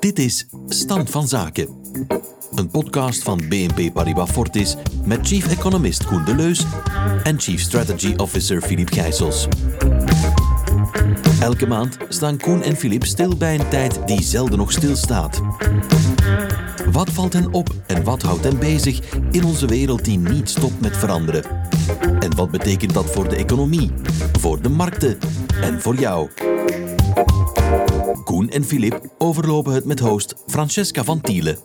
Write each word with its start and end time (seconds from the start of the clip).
Dit 0.00 0.18
is 0.18 0.46
Stand 0.68 1.10
van 1.10 1.28
Zaken. 1.28 1.68
Een 2.54 2.70
podcast 2.70 3.22
van 3.22 3.40
BNP 3.48 3.92
Paribas 3.92 4.30
Fortis 4.30 4.76
met 5.04 5.26
chief 5.26 5.50
economist 5.50 6.06
Koen 6.06 6.24
Deleus 6.24 6.64
en 7.22 7.40
chief 7.40 7.60
strategy 7.60 8.14
officer 8.16 8.62
Philippe 8.62 8.92
Gijsels. 8.92 9.48
Elke 11.40 11.66
maand 11.66 11.96
staan 12.08 12.38
Koen 12.38 12.62
en 12.62 12.76
Philippe 12.76 13.06
stil 13.06 13.36
bij 13.36 13.54
een 13.54 13.68
tijd 13.68 14.06
die 14.06 14.22
zelden 14.22 14.58
nog 14.58 14.72
stilstaat. 14.72 15.40
Wat 16.92 17.10
valt 17.10 17.32
hen 17.32 17.52
op 17.52 17.74
en 17.86 18.04
wat 18.04 18.22
houdt 18.22 18.44
hen 18.44 18.58
bezig 18.58 19.14
in 19.30 19.44
onze 19.44 19.66
wereld 19.66 20.04
die 20.04 20.18
niet 20.18 20.50
stopt 20.50 20.80
met 20.80 20.96
veranderen? 20.96 21.44
En 22.20 22.36
wat 22.36 22.50
betekent 22.50 22.94
dat 22.94 23.10
voor 23.10 23.28
de 23.28 23.36
economie, 23.36 23.90
voor 24.40 24.62
de 24.62 24.68
markten 24.68 25.18
en 25.60 25.80
voor 25.80 25.94
jou? 25.94 26.28
Koen 28.28 28.50
en 28.50 28.64
Filip 28.64 29.00
overlopen 29.18 29.72
het 29.72 29.84
met 29.84 30.00
host 30.00 30.34
Francesca 30.46 31.04
van 31.04 31.20
Tielen. 31.20 31.58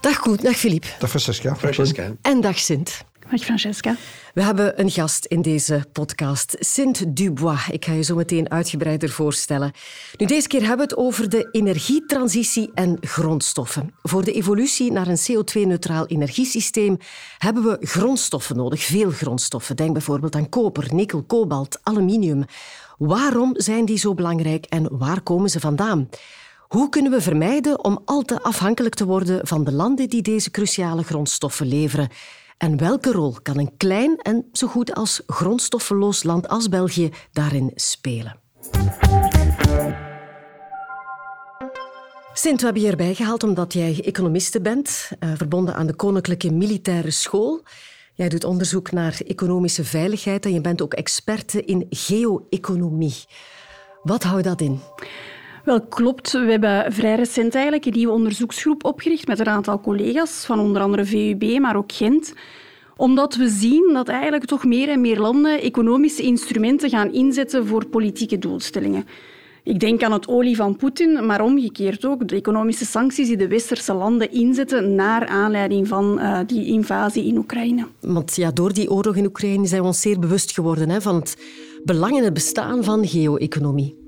Dag 0.00 0.18
Koen, 0.20 0.36
dag 0.36 0.56
Filip. 0.56 0.96
Dag 0.98 1.08
Francesca. 1.08 1.56
Francesca. 1.56 2.12
En 2.22 2.40
dag 2.40 2.58
Sint. 2.58 3.04
Dag 3.30 3.40
Francesca. 3.40 3.96
We 4.34 4.42
hebben 4.42 4.80
een 4.80 4.90
gast 4.90 5.24
in 5.24 5.42
deze 5.42 5.84
podcast, 5.92 6.56
Sint 6.58 7.16
Dubois. 7.16 7.68
Ik 7.70 7.84
ga 7.84 7.92
je 7.92 8.02
zo 8.02 8.14
meteen 8.14 8.50
uitgebreider 8.50 9.10
voorstellen. 9.10 9.72
Nu, 10.16 10.26
deze 10.26 10.48
keer 10.48 10.60
hebben 10.60 10.76
we 10.76 10.82
het 10.82 10.96
over 10.96 11.28
de 11.28 11.48
energietransitie 11.52 12.70
en 12.74 12.98
grondstoffen. 13.00 13.94
Voor 14.02 14.24
de 14.24 14.32
evolutie 14.32 14.92
naar 14.92 15.06
een 15.06 15.18
CO2-neutraal 15.18 16.06
energiesysteem 16.06 16.96
hebben 17.38 17.62
we 17.62 17.78
grondstoffen 17.80 18.56
nodig, 18.56 18.82
veel 18.82 19.10
grondstoffen. 19.10 19.76
Denk 19.76 19.92
bijvoorbeeld 19.92 20.34
aan 20.34 20.48
koper, 20.48 20.94
nikkel, 20.94 21.22
kobalt, 21.22 21.78
aluminium. 21.82 22.44
Waarom 22.98 23.50
zijn 23.54 23.84
die 23.84 23.98
zo 23.98 24.14
belangrijk 24.14 24.64
en 24.64 24.98
waar 24.98 25.20
komen 25.20 25.50
ze 25.50 25.60
vandaan? 25.60 26.08
Hoe 26.68 26.88
kunnen 26.88 27.12
we 27.12 27.20
vermijden 27.20 27.84
om 27.84 28.02
al 28.04 28.22
te 28.22 28.42
afhankelijk 28.42 28.94
te 28.94 29.06
worden 29.06 29.46
van 29.46 29.64
de 29.64 29.72
landen 29.72 30.08
die 30.08 30.22
deze 30.22 30.50
cruciale 30.50 31.02
grondstoffen 31.02 31.66
leveren? 31.66 32.08
En 32.58 32.76
welke 32.76 33.12
rol 33.12 33.36
kan 33.42 33.58
een 33.58 33.76
klein 33.76 34.16
en 34.16 34.48
zo 34.52 34.66
goed 34.66 34.94
als 34.94 35.22
grondstoffenloos 35.26 36.22
land 36.22 36.48
als 36.48 36.68
België 36.68 37.10
daarin 37.32 37.72
spelen? 37.74 38.40
Sint, 42.32 42.58
we 42.58 42.64
hebben 42.64 42.82
je 42.82 42.90
erbij 42.90 43.14
gehaald 43.14 43.42
omdat 43.42 43.72
jij 43.72 44.00
economiste 44.04 44.60
bent, 44.60 45.10
eh, 45.18 45.30
verbonden 45.36 45.74
aan 45.74 45.86
de 45.86 45.94
Koninklijke 45.94 46.52
Militaire 46.52 47.10
School. 47.10 47.62
Jij 48.14 48.28
doet 48.28 48.44
onderzoek 48.44 48.92
naar 48.92 49.20
economische 49.26 49.84
veiligheid 49.84 50.44
en 50.44 50.52
je 50.52 50.60
bent 50.60 50.82
ook 50.82 50.94
experte 50.94 51.64
in 51.64 51.86
geo-economie. 51.90 53.24
Wat 54.02 54.22
houdt 54.22 54.44
dat 54.44 54.60
in? 54.60 54.80
Wel, 55.68 55.80
klopt. 55.80 56.32
We 56.32 56.50
hebben 56.50 56.92
vrij 56.92 57.14
recent 57.14 57.54
eigenlijk 57.54 57.84
een 57.84 57.92
nieuwe 57.92 58.12
onderzoeksgroep 58.12 58.84
opgericht 58.84 59.26
met 59.26 59.38
een 59.38 59.48
aantal 59.48 59.80
collega's 59.80 60.44
van 60.44 60.60
onder 60.60 60.82
andere 60.82 61.04
VUB, 61.04 61.58
maar 61.58 61.76
ook 61.76 61.92
Gent 61.92 62.32
omdat 62.96 63.36
we 63.36 63.48
zien 63.48 63.90
dat 63.92 64.08
eigenlijk 64.08 64.44
toch 64.44 64.64
meer 64.64 64.88
en 64.88 65.00
meer 65.00 65.18
landen 65.18 65.60
economische 65.60 66.22
instrumenten 66.22 66.90
gaan 66.90 67.12
inzetten 67.12 67.66
voor 67.66 67.86
politieke 67.86 68.38
doelstellingen. 68.38 69.06
Ik 69.62 69.80
denk 69.80 70.02
aan 70.02 70.12
het 70.12 70.28
olie 70.28 70.56
van 70.56 70.76
Poetin, 70.76 71.26
maar 71.26 71.40
omgekeerd 71.40 72.04
ook 72.04 72.28
de 72.28 72.36
economische 72.36 72.84
sancties 72.84 73.26
die 73.26 73.36
de 73.36 73.48
westerse 73.48 73.94
landen 73.94 74.32
inzetten 74.32 74.94
naar 74.94 75.26
aanleiding 75.26 75.88
van 75.88 76.18
uh, 76.18 76.38
die 76.46 76.66
invasie 76.66 77.24
in 77.24 77.36
Oekraïne. 77.36 77.86
Want 78.00 78.36
ja, 78.36 78.50
door 78.50 78.72
die 78.72 78.90
oorlog 78.90 79.16
in 79.16 79.26
Oekraïne 79.26 79.66
zijn 79.66 79.80
we 79.80 79.86
ons 79.86 80.00
zeer 80.00 80.18
bewust 80.18 80.52
geworden 80.52 80.88
hè, 80.88 81.00
van 81.00 81.14
het 81.14 81.36
belang 81.84 82.16
en 82.16 82.24
het 82.24 82.34
bestaan 82.34 82.84
van 82.84 83.06
geo-economie. 83.06 84.07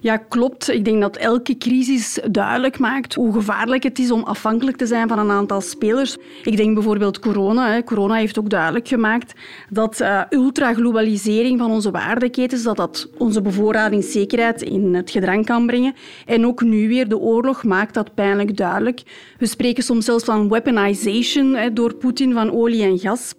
Ja, 0.00 0.16
klopt. 0.16 0.68
Ik 0.68 0.84
denk 0.84 1.00
dat 1.00 1.16
elke 1.16 1.58
crisis 1.58 2.18
duidelijk 2.30 2.78
maakt 2.78 3.14
hoe 3.14 3.32
gevaarlijk 3.32 3.82
het 3.82 3.98
is 3.98 4.10
om 4.10 4.22
afhankelijk 4.22 4.76
te 4.76 4.86
zijn 4.86 5.08
van 5.08 5.18
een 5.18 5.30
aantal 5.30 5.60
spelers. 5.60 6.16
Ik 6.42 6.56
denk 6.56 6.74
bijvoorbeeld 6.74 7.18
corona. 7.18 7.82
Corona 7.82 8.14
heeft 8.14 8.38
ook 8.38 8.50
duidelijk 8.50 8.88
gemaakt 8.88 9.32
dat 9.70 10.00
uh, 10.00 10.20
ultraglobalisering 10.30 11.58
van 11.58 11.70
onze 11.70 11.90
waardeketens 11.90 12.62
dat 12.62 12.76
dat 12.76 13.08
onze 13.18 13.42
bevoorradingszekerheid 13.42 14.62
in 14.62 14.94
het 14.94 15.10
gedrang 15.10 15.46
kan 15.46 15.66
brengen. 15.66 15.94
En 16.26 16.46
ook 16.46 16.62
nu 16.62 16.88
weer 16.88 17.08
de 17.08 17.18
oorlog 17.18 17.64
maakt 17.64 17.94
dat 17.94 18.14
pijnlijk 18.14 18.56
duidelijk. 18.56 19.02
We 19.38 19.46
spreken 19.46 19.82
soms 19.82 20.04
zelfs 20.04 20.24
van 20.24 20.48
weaponization 20.48 21.56
door 21.74 21.94
Poetin 21.94 22.32
van 22.32 22.52
olie 22.52 22.82
en 22.82 22.98
gas. 22.98 23.34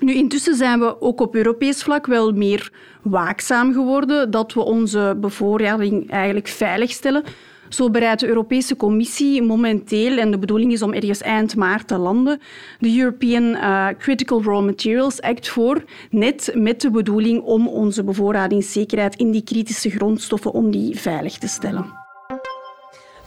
Nu, 0.00 0.14
intussen 0.14 0.54
zijn 0.54 0.78
we 0.78 1.00
ook 1.00 1.20
op 1.20 1.34
Europees 1.34 1.82
vlak 1.82 2.06
wel 2.06 2.32
meer 2.32 2.72
waakzaam 3.02 3.72
geworden 3.72 4.30
dat 4.30 4.52
we 4.52 4.60
onze 4.60 5.16
bevoorrading 5.20 6.10
eigenlijk 6.10 6.48
veiligstellen. 6.48 7.24
Zo 7.68 7.90
bereidt 7.90 8.20
de 8.20 8.28
Europese 8.28 8.76
Commissie 8.76 9.42
momenteel, 9.42 10.18
en 10.18 10.30
de 10.30 10.38
bedoeling 10.38 10.72
is 10.72 10.82
om 10.82 10.92
ergens 10.92 11.20
eind 11.20 11.56
maart 11.56 11.88
te 11.88 11.96
landen, 11.96 12.40
de 12.78 12.98
European 12.98 13.42
uh, 13.42 13.88
Critical 13.98 14.42
Raw 14.42 14.64
Materials 14.64 15.20
Act 15.20 15.48
voor, 15.48 15.84
net 16.10 16.50
met 16.54 16.80
de 16.80 16.90
bedoeling 16.90 17.42
om 17.42 17.68
onze 17.68 18.04
bevoorradingszekerheid 18.04 19.16
in 19.16 19.30
die 19.30 19.44
kritische 19.44 19.90
grondstoffen 19.90 20.52
om 20.52 20.70
die 20.70 20.98
veilig 20.98 21.38
te 21.38 21.48
stellen. 21.48 22.05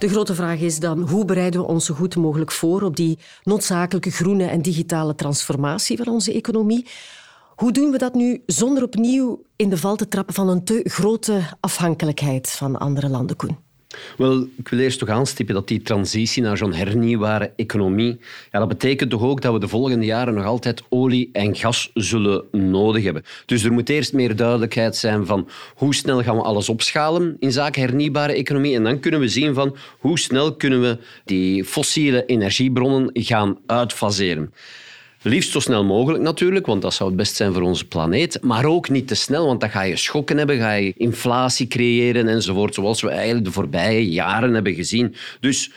De 0.00 0.08
grote 0.08 0.34
vraag 0.34 0.60
is 0.60 0.78
dan, 0.78 1.00
hoe 1.00 1.24
bereiden 1.24 1.60
we 1.60 1.66
ons 1.66 1.84
zo 1.84 1.94
goed 1.94 2.16
mogelijk 2.16 2.52
voor 2.52 2.82
op 2.82 2.96
die 2.96 3.18
noodzakelijke 3.42 4.10
groene 4.10 4.44
en 4.44 4.62
digitale 4.62 5.14
transformatie 5.14 5.96
van 5.96 6.08
onze 6.08 6.32
economie? 6.32 6.86
Hoe 7.56 7.72
doen 7.72 7.90
we 7.90 7.98
dat 7.98 8.14
nu 8.14 8.42
zonder 8.46 8.82
opnieuw 8.82 9.42
in 9.56 9.70
de 9.70 9.76
val 9.76 9.96
te 9.96 10.08
trappen 10.08 10.34
van 10.34 10.48
een 10.48 10.64
te 10.64 10.80
grote 10.84 11.40
afhankelijkheid 11.60 12.50
van 12.50 12.78
andere 12.78 13.08
landen, 13.08 13.36
Koen? 13.36 13.69
Wel, 14.16 14.46
ik 14.56 14.68
wil 14.68 14.78
eerst 14.78 14.98
toch 14.98 15.08
aanstippen 15.08 15.54
dat 15.54 15.68
die 15.68 15.82
transitie 15.82 16.42
naar 16.42 16.56
zo'n 16.56 16.74
hernieuwbare 16.74 17.52
economie, 17.56 18.18
ja, 18.52 18.58
dat 18.58 18.68
betekent 18.68 19.10
toch 19.10 19.22
ook 19.22 19.42
dat 19.42 19.52
we 19.52 19.58
de 19.58 19.68
volgende 19.68 20.04
jaren 20.04 20.34
nog 20.34 20.44
altijd 20.44 20.82
olie 20.88 21.28
en 21.32 21.56
gas 21.56 21.90
zullen 21.94 22.44
nodig 22.52 23.04
hebben. 23.04 23.22
Dus 23.46 23.64
er 23.64 23.72
moet 23.72 23.88
eerst 23.88 24.12
meer 24.12 24.36
duidelijkheid 24.36 24.96
zijn 24.96 25.26
van 25.26 25.48
hoe 25.74 25.94
snel 25.94 26.22
gaan 26.22 26.36
we 26.36 26.42
alles 26.42 26.68
opschalen 26.68 27.36
in 27.38 27.52
zaken 27.52 27.82
hernieuwbare 27.82 28.32
economie 28.32 28.74
en 28.74 28.84
dan 28.84 29.00
kunnen 29.00 29.20
we 29.20 29.28
zien 29.28 29.54
van 29.54 29.76
hoe 29.98 30.18
snel 30.18 30.56
kunnen 30.56 30.80
we 30.80 30.98
die 31.24 31.64
fossiele 31.64 32.26
energiebronnen 32.26 33.10
gaan 33.12 33.58
uitfaseren. 33.66 34.52
Liefst 35.22 35.50
zo 35.50 35.60
snel 35.60 35.84
mogelijk 35.84 36.22
natuurlijk, 36.22 36.66
want 36.66 36.82
dat 36.82 36.94
zou 36.94 37.08
het 37.08 37.18
best 37.18 37.36
zijn 37.36 37.52
voor 37.52 37.62
onze 37.62 37.86
planeet. 37.86 38.38
Maar 38.42 38.64
ook 38.64 38.88
niet 38.88 39.08
te 39.08 39.14
snel, 39.14 39.46
want 39.46 39.60
dan 39.60 39.70
ga 39.70 39.82
je 39.82 39.96
schokken 39.96 40.38
hebben, 40.38 40.58
ga 40.58 40.72
je 40.72 40.92
inflatie 40.96 41.66
creëren 41.66 42.28
enzovoort, 42.28 42.74
zoals 42.74 43.02
we 43.02 43.08
eigenlijk 43.08 43.44
de 43.44 43.52
voorbije 43.52 44.10
jaren 44.10 44.54
hebben 44.54 44.74
gezien. 44.74 45.14
Dus 45.40 45.70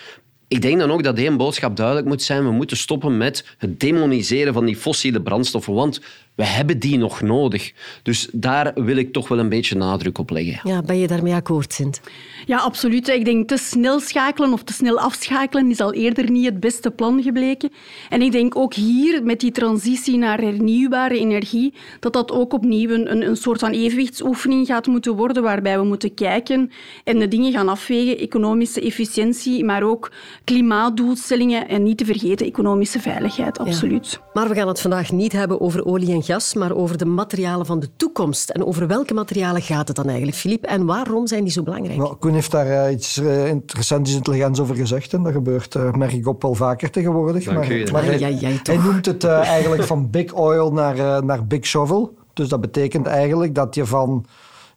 ik 0.47 0.61
denk 0.61 0.79
dan 0.79 0.91
ook 0.91 1.03
dat 1.03 1.17
één 1.17 1.37
boodschap 1.37 1.75
duidelijk 1.75 2.07
moet 2.07 2.21
zijn. 2.21 2.43
We 2.43 2.51
moeten 2.51 2.77
stoppen 2.77 3.17
met 3.17 3.45
het 3.57 3.79
demoniseren 3.79 4.53
van 4.53 4.65
die 4.65 4.75
fossiele 4.75 5.21
brandstoffen, 5.21 5.73
want 5.73 6.01
we 6.35 6.45
hebben 6.45 6.79
die 6.79 6.97
nog 6.97 7.21
nodig. 7.21 7.73
Dus 8.03 8.29
daar 8.31 8.71
wil 8.75 8.95
ik 8.95 9.13
toch 9.13 9.27
wel 9.27 9.39
een 9.39 9.49
beetje 9.49 9.75
nadruk 9.75 10.17
op 10.17 10.29
leggen. 10.29 10.69
Ja, 10.69 10.81
ben 10.81 10.97
je 10.97 11.07
daarmee 11.07 11.33
akkoord, 11.33 11.73
Sint? 11.73 12.01
Ja, 12.45 12.57
absoluut. 12.57 13.07
Ik 13.07 13.25
denk 13.25 13.47
te 13.47 13.57
snel 13.57 13.99
schakelen 13.99 14.53
of 14.53 14.63
te 14.63 14.73
snel 14.73 14.99
afschakelen 14.99 15.69
is 15.69 15.79
al 15.79 15.93
eerder 15.93 16.31
niet 16.31 16.45
het 16.45 16.59
beste 16.59 16.91
plan 16.91 17.21
gebleken. 17.21 17.71
En 18.09 18.21
ik 18.21 18.31
denk 18.31 18.55
ook 18.55 18.73
hier, 18.73 19.23
met 19.23 19.39
die 19.39 19.51
transitie 19.51 20.17
naar 20.17 20.41
hernieuwbare 20.41 21.19
energie, 21.19 21.73
dat 21.99 22.13
dat 22.13 22.31
ook 22.31 22.53
opnieuw 22.53 22.89
een, 22.89 23.27
een 23.27 23.37
soort 23.37 23.59
van 23.59 23.71
evenwichtsoefening 23.71 24.67
gaat 24.67 24.87
moeten 24.87 25.15
worden, 25.15 25.43
waarbij 25.43 25.79
we 25.79 25.85
moeten 25.85 26.13
kijken 26.13 26.71
en 27.03 27.19
de 27.19 27.27
dingen 27.27 27.51
gaan 27.51 27.69
afwegen, 27.69 28.17
economische 28.17 28.81
efficiëntie, 28.81 29.65
maar 29.65 29.83
ook 29.83 30.11
klimaatdoelstellingen 30.43 31.67
en 31.67 31.83
niet 31.83 31.97
te 31.97 32.05
vergeten 32.05 32.45
economische 32.45 32.99
veiligheid, 32.99 33.59
absoluut. 33.59 34.19
Maar 34.33 34.49
we 34.49 34.55
gaan 34.55 34.67
het 34.67 34.81
vandaag 34.81 35.11
niet 35.11 35.31
hebben 35.31 35.61
over 35.61 35.85
olie 35.85 36.11
en 36.11 36.22
gas, 36.23 36.53
maar 36.53 36.75
over 36.75 36.97
de 36.97 37.05
materialen 37.05 37.65
van 37.65 37.79
de 37.79 37.89
toekomst. 37.95 38.49
En 38.49 38.65
over 38.65 38.87
welke 38.87 39.13
materialen 39.13 39.61
gaat 39.61 39.87
het 39.87 39.95
dan 39.95 40.07
eigenlijk, 40.07 40.37
Filip? 40.37 40.63
En 40.63 40.85
waarom 40.85 41.27
zijn 41.27 41.43
die 41.43 41.51
zo 41.51 41.63
belangrijk? 41.63 41.97
Nou, 41.97 42.15
Koen 42.15 42.33
heeft 42.33 42.51
daar 42.51 42.67
uh, 42.87 42.91
iets 42.91 43.17
uh, 43.17 43.47
interessants 43.47 44.13
intelligents 44.13 44.59
over 44.59 44.75
gezegd. 44.75 45.13
En 45.13 45.23
dat 45.23 45.33
gebeurt, 45.33 45.75
uh, 45.75 45.91
merk 45.91 46.11
ik 46.13 46.27
op, 46.27 46.41
wel 46.41 46.55
vaker 46.55 46.89
tegenwoordig. 46.89 47.43
Dank 47.43 47.91
maar, 47.91 48.17
jij 48.17 48.33
hij 48.33 48.59
toch. 48.63 48.83
noemt 48.83 49.05
het 49.05 49.23
eigenlijk 49.23 49.83
van 49.83 50.09
big 50.09 50.33
oil 50.33 50.71
naar, 50.71 51.25
naar 51.25 51.45
big 51.47 51.65
shovel. 51.65 52.13
Dus 52.33 52.47
dat 52.47 52.61
betekent 52.61 53.05
eigenlijk 53.07 53.55
dat 53.55 53.75
je 53.75 53.85
van 53.85 54.25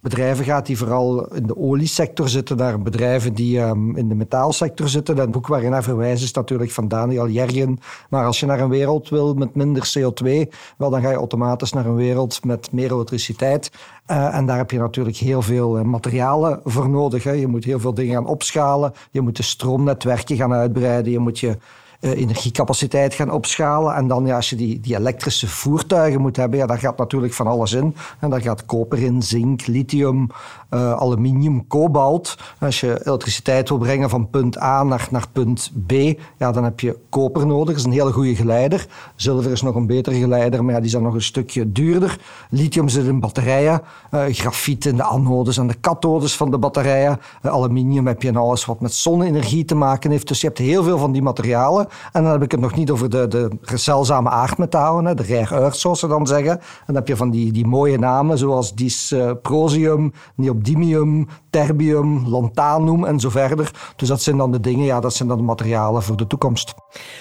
bedrijven 0.00 0.44
gaat 0.44 0.66
die 0.66 0.78
vooral 0.78 1.26
in 1.34 1.46
de 1.46 1.56
oliesector 1.56 2.28
zitten, 2.28 2.56
naar 2.56 2.82
bedrijven 2.82 3.34
die 3.34 3.60
um, 3.60 3.96
in 3.96 4.08
de 4.08 4.14
metaalsector 4.14 4.88
zitten. 4.88 5.16
Dat 5.16 5.31
boek 5.31 5.46
waarin 5.46 5.72
hij 5.72 5.82
verwijst 5.82 6.22
is 6.22 6.32
natuurlijk 6.32 6.70
van 6.70 6.88
Daniel 6.88 7.28
Jergen. 7.28 7.78
Maar 8.10 8.25
als 8.25 8.40
je 8.40 8.46
naar 8.46 8.60
een 8.60 8.69
wereld 8.69 9.08
wil 9.08 9.34
met 9.34 9.54
minder 9.54 9.93
CO2, 9.98 10.28
wel, 10.76 10.90
dan 10.90 11.02
ga 11.02 11.10
je 11.10 11.16
automatisch 11.16 11.72
naar 11.72 11.87
een 11.87 11.94
wereld 11.94 12.44
met 12.44 12.72
meer 12.72 12.93
elektriciteit. 12.93 13.70
Uh, 14.10 14.34
en 14.34 14.46
daar 14.46 14.56
heb 14.56 14.70
je 14.70 14.78
natuurlijk 14.78 15.16
heel 15.16 15.43
veel 15.43 15.78
uh, 15.78 15.84
materialen 15.84 16.60
voor 16.64 16.88
nodig. 16.88 17.25
Hè. 17.25 17.32
Je 17.32 17.46
moet 17.46 17.64
heel 17.64 17.81
veel 17.81 17.94
dingen 17.94 18.14
gaan 18.14 18.26
opschalen. 18.26 18.92
Je 19.10 19.20
moet 19.20 19.37
de 19.37 19.42
stroomnetwerken 19.42 20.37
gaan 20.37 20.52
uitbreiden. 20.52 21.12
Je 21.12 21.19
moet 21.19 21.38
je 21.38 21.56
energiecapaciteit 22.00 23.14
gaan 23.14 23.31
opschalen. 23.31 23.94
En 23.94 24.06
dan, 24.06 24.26
ja, 24.26 24.37
als 24.37 24.50
je 24.50 24.56
die, 24.56 24.81
die 24.81 24.96
elektrische 24.96 25.48
voertuigen 25.48 26.20
moet 26.20 26.37
hebben, 26.37 26.58
ja, 26.58 26.66
daar 26.66 26.78
gaat 26.78 26.98
natuurlijk 26.98 27.32
van 27.32 27.46
alles 27.46 27.72
in. 27.72 27.94
En 28.20 28.31
daar 28.31 28.40
gaat 28.40 28.66
koper 28.66 28.98
in, 29.02 29.22
zink, 29.22 29.66
lithium, 29.66 30.31
uh, 30.70 30.93
aluminium, 30.93 31.66
kobalt. 31.66 32.38
Als 32.60 32.81
je 32.81 33.06
elektriciteit 33.06 33.69
wil 33.69 33.78
brengen 33.78 34.10
van 34.10 34.31
punt 34.31 34.60
A 34.60 34.82
naar, 34.82 35.08
naar 35.10 35.26
punt 35.32 35.72
B, 35.87 35.93
ja, 36.37 36.52
dan 36.52 36.64
heb 36.64 36.81
je 36.81 36.98
koper 37.08 37.46
nodig. 37.46 37.66
Dat 37.66 37.76
is 37.76 37.84
een 37.84 37.93
hele 37.93 38.12
goede 38.12 38.34
geleider. 38.34 38.87
Zilver 39.14 39.50
is 39.50 39.62
nog 39.62 39.75
een 39.75 39.87
betere 39.87 40.19
geleider, 40.19 40.64
maar 40.64 40.75
die 40.75 40.84
is 40.84 40.92
dan 40.92 41.02
nog 41.02 41.14
een 41.14 41.22
stukje 41.22 41.72
duurder. 41.72 42.19
Lithium 42.50 42.88
zit 42.88 43.04
in 43.04 43.20
batterijen, 43.20 43.82
uh, 44.10 44.25
grafiet 44.28 44.84
in 44.84 44.96
de 44.96 45.02
anodes 45.02 45.56
en 45.56 45.66
de 45.66 45.75
kathodes 45.75 46.37
van 46.37 46.50
de 46.50 46.58
batterijen. 46.58 47.20
aluminium 47.42 48.06
heb 48.06 48.22
je 48.22 48.28
in 48.28 48.37
alles 48.37 48.64
wat 48.64 48.81
met 48.81 48.94
zonne-energie 48.94 49.64
te 49.64 49.75
maken 49.75 50.10
heeft. 50.10 50.28
Dus 50.28 50.40
je 50.40 50.46
hebt 50.46 50.58
heel 50.58 50.82
veel 50.82 50.99
van 50.99 51.12
die 51.12 51.22
materialen. 51.22 51.86
En 52.12 52.23
dan 52.23 52.33
heb 52.33 52.43
ik 52.43 52.50
het 52.50 52.61
nog 52.61 52.75
niet 52.75 52.91
over 52.91 53.11
de, 53.11 53.29
de 53.29 53.50
zeldzame 53.75 54.31
aardmetalen, 54.31 55.17
de 55.17 55.27
rare 55.27 55.55
earth, 55.55 55.77
zoals 55.77 56.00
ze 56.00 56.06
dan 56.06 56.27
zeggen. 56.27 56.50
En 56.50 56.61
dan 56.87 56.97
heb 56.97 57.09
je 57.09 57.17
van 57.17 57.31
die, 57.31 57.53
die 57.53 57.67
mooie 57.67 57.99
namen, 57.99 58.38
zoals 58.38 58.75
dysprosium, 58.75 60.12
neodymium, 60.35 61.29
terbium, 61.50 62.29
lantanum 62.29 63.05
en 63.05 63.21
zo 63.21 63.31
verder. 63.31 63.71
Dus 63.97 64.09
dat 64.09 64.23
zijn 64.23 64.37
dan 64.37 64.53
de 64.53 64.61
dingen, 64.61 64.85
ja, 64.85 65.00
dat 65.00 65.15
zijn 65.15 65.29
dan 65.29 65.38
de 65.38 65.44
materialen 65.44 66.03
voor 66.03 66.17
de 66.17 66.27
toekomst. 66.27 66.75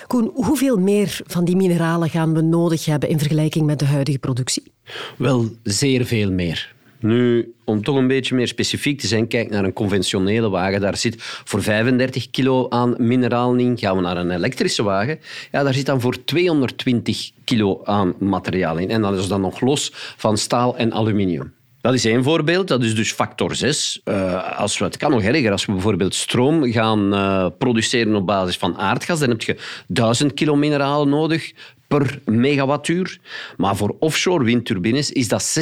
Koen, 0.08 0.32
hoeveel 0.34 0.78
meer 0.78 1.22
van 1.28 1.46
die 1.46 1.56
mineralen 1.56 2.10
gaan 2.10 2.34
we 2.34 2.42
nodig 2.42 2.86
hebben 2.86 3.10
in 3.10 3.20
vergelijking 3.20 3.66
met 3.66 3.80
de 3.80 3.86
huidige 3.86 4.20
productie? 4.20 4.74
Wel, 5.18 5.46
zeer 5.64 6.06
veel 6.06 6.32
meer. 6.32 6.76
Nu, 7.06 7.54
om 7.66 7.84
toch 7.84 7.96
een 7.96 8.08
beetje 8.08 8.36
meer 8.36 8.48
specifiek 8.48 9.00
te 9.00 9.08
zijn, 9.08 9.28
kijk 9.28 9.50
naar 9.50 9.64
een 9.64 9.74
conventionele 9.74 10.50
wagen. 10.50 10.82
Daar 10.82 10.98
zit 10.98 11.16
voor 11.20 11.64
35 11.64 12.30
kilo 12.30 12.70
aan 12.70 12.96
mineraal 12.98 13.56
in. 13.56 13.78
Gaan 13.78 13.96
we 13.96 14.02
naar 14.02 14.18
een 14.18 14.32
elektrische 14.32 14.84
wagen, 14.84 15.20
ja, 15.52 15.64
daar 15.64 15.74
zit 15.74 15.86
dan 15.86 16.02
voor 16.02 16.24
220 16.24 17.32
kilo 17.44 17.82
aan 17.84 18.16
materiaal 18.20 18.78
in. 18.78 18.90
En 18.90 19.02
dat 19.02 19.18
is 19.18 19.28
dan 19.28 19.42
nog 19.42 19.62
los 19.62 19.92
van 19.94 20.38
staal 20.38 20.78
en 20.78 20.94
aluminium. 20.94 21.54
Dat 21.82 21.94
is 21.94 22.06
één 22.06 22.24
voorbeeld, 22.24 22.68
dat 22.68 22.84
is 22.84 22.96
dus 22.96 23.12
factor 23.12 23.56
6. 23.56 24.02
Uh, 24.06 24.34
eh, 24.34 24.60
als 24.60 24.78
we, 24.78 24.86
het 24.86 24.98
kan 24.98 25.12
nog 25.12 25.22
erger, 25.22 25.52
als 25.52 25.66
we 25.66 25.72
bijvoorbeeld 25.72 26.16
stroom 26.16 26.72
gaan 26.72 27.14
uh, 27.14 27.48
produceren 27.58 28.16
op 28.16 28.26
basis 28.26 28.58
van 28.58 28.78
aardgas, 28.78 29.20
dan 29.20 29.30
heb 29.30 29.42
je 29.42 29.58
1000 29.88 30.34
kilo 30.34 30.56
mineralen 30.56 31.10
nodig 31.10 31.54
per 31.98 32.22
megawattuur. 32.26 33.20
Maar 33.58 33.76
voor 33.76 33.96
offshore 34.00 34.44
windturbines 34.44 35.12
is 35.12 35.28
dat 35.28 35.58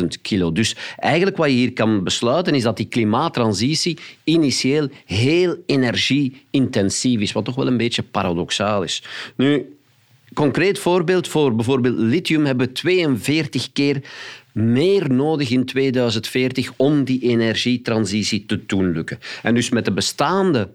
16.000 0.00 0.06
kilo. 0.22 0.52
Dus 0.52 0.76
eigenlijk 0.96 1.36
wat 1.36 1.48
je 1.48 1.54
hier 1.54 1.72
kan 1.72 2.04
besluiten 2.04 2.54
is 2.54 2.62
dat 2.62 2.76
die 2.76 2.86
klimaattransitie 2.86 3.98
initieel 4.24 4.88
heel 5.04 5.56
energie-intensief 5.66 7.20
is, 7.20 7.32
wat 7.32 7.44
toch 7.44 7.54
wel 7.54 7.66
een 7.66 7.76
beetje 7.76 8.02
paradoxaal 8.02 8.82
is. 8.82 9.02
Nu, 9.36 9.76
concreet 10.34 10.78
voorbeeld 10.78 11.28
voor 11.28 11.54
bijvoorbeeld 11.54 11.98
lithium 11.98 12.44
hebben 12.44 12.66
we 12.66 12.72
42 12.72 13.72
keer 13.72 14.02
meer 14.52 15.12
nodig 15.12 15.50
in 15.50 15.64
2040 15.64 16.72
om 16.76 17.04
die 17.04 17.20
energietransitie 17.20 18.46
te 18.46 18.66
doen 18.66 18.92
lukken. 18.92 19.18
En 19.42 19.54
dus 19.54 19.68
met 19.68 19.84
de 19.84 19.92
bestaande 19.92 20.68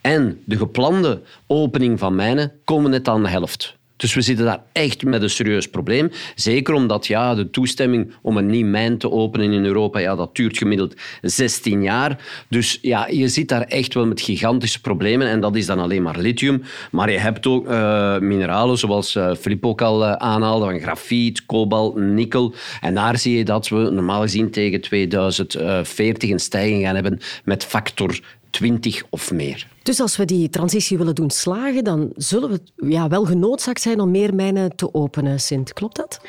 en 0.00 0.40
de 0.44 0.56
geplande 0.56 1.22
opening 1.46 1.98
van 1.98 2.14
mijnen 2.14 2.52
komen 2.64 2.84
we 2.84 2.90
net 2.90 3.08
aan 3.08 3.22
de 3.22 3.28
helft. 3.28 3.78
Dus 4.00 4.14
we 4.14 4.20
zitten 4.20 4.44
daar 4.44 4.62
echt 4.72 5.04
met 5.04 5.22
een 5.22 5.30
serieus 5.30 5.68
probleem. 5.68 6.10
Zeker 6.34 6.74
omdat 6.74 7.06
ja, 7.06 7.34
de 7.34 7.50
toestemming 7.50 8.12
om 8.22 8.36
een 8.36 8.46
nieuw 8.46 8.66
mijn 8.66 8.98
te 8.98 9.10
openen 9.10 9.52
in 9.52 9.64
Europa, 9.64 9.98
ja, 9.98 10.14
dat 10.14 10.36
duurt 10.36 10.58
gemiddeld 10.58 10.94
16 11.22 11.82
jaar. 11.82 12.18
Dus 12.48 12.78
ja, 12.82 13.06
je 13.06 13.28
zit 13.28 13.48
daar 13.48 13.62
echt 13.62 13.94
wel 13.94 14.06
met 14.06 14.20
gigantische 14.20 14.80
problemen. 14.80 15.26
En 15.26 15.40
dat 15.40 15.56
is 15.56 15.66
dan 15.66 15.78
alleen 15.78 16.02
maar 16.02 16.18
lithium. 16.18 16.62
Maar 16.90 17.10
je 17.10 17.18
hebt 17.18 17.46
ook 17.46 17.68
uh, 17.68 18.18
mineralen, 18.18 18.78
zoals 18.78 19.14
uh, 19.14 19.34
Filip 19.34 19.66
ook 19.66 19.82
al 19.82 20.02
uh, 20.02 20.12
aanhaalde, 20.12 20.64
van 20.64 20.80
grafiet, 20.80 21.46
kobalt, 21.46 21.96
nikkel. 21.96 22.54
En 22.80 22.94
daar 22.94 23.18
zie 23.18 23.36
je 23.36 23.44
dat 23.44 23.68
we 23.68 23.76
normaal 23.76 24.20
gezien 24.20 24.50
tegen 24.50 24.80
2040 24.80 26.30
een 26.30 26.38
stijging 26.38 26.84
gaan 26.84 26.94
hebben 26.94 27.20
met 27.44 27.64
factor 27.64 28.20
20 28.60 29.02
of 29.10 29.32
meer. 29.32 29.68
Dus 29.82 30.00
als 30.00 30.16
we 30.16 30.24
die 30.24 30.50
transitie 30.50 30.98
willen 30.98 31.14
doen 31.14 31.30
slagen, 31.30 31.84
dan 31.84 32.12
zullen 32.16 32.50
we 32.50 32.88
ja, 32.88 33.08
wel 33.08 33.24
genoodzaakt 33.24 33.80
zijn 33.80 34.00
om 34.00 34.10
meer 34.10 34.34
mijnen 34.34 34.76
te 34.76 34.94
openen, 34.94 35.40
Sint. 35.40 35.72
Klopt 35.72 35.96
dat? 35.96 36.20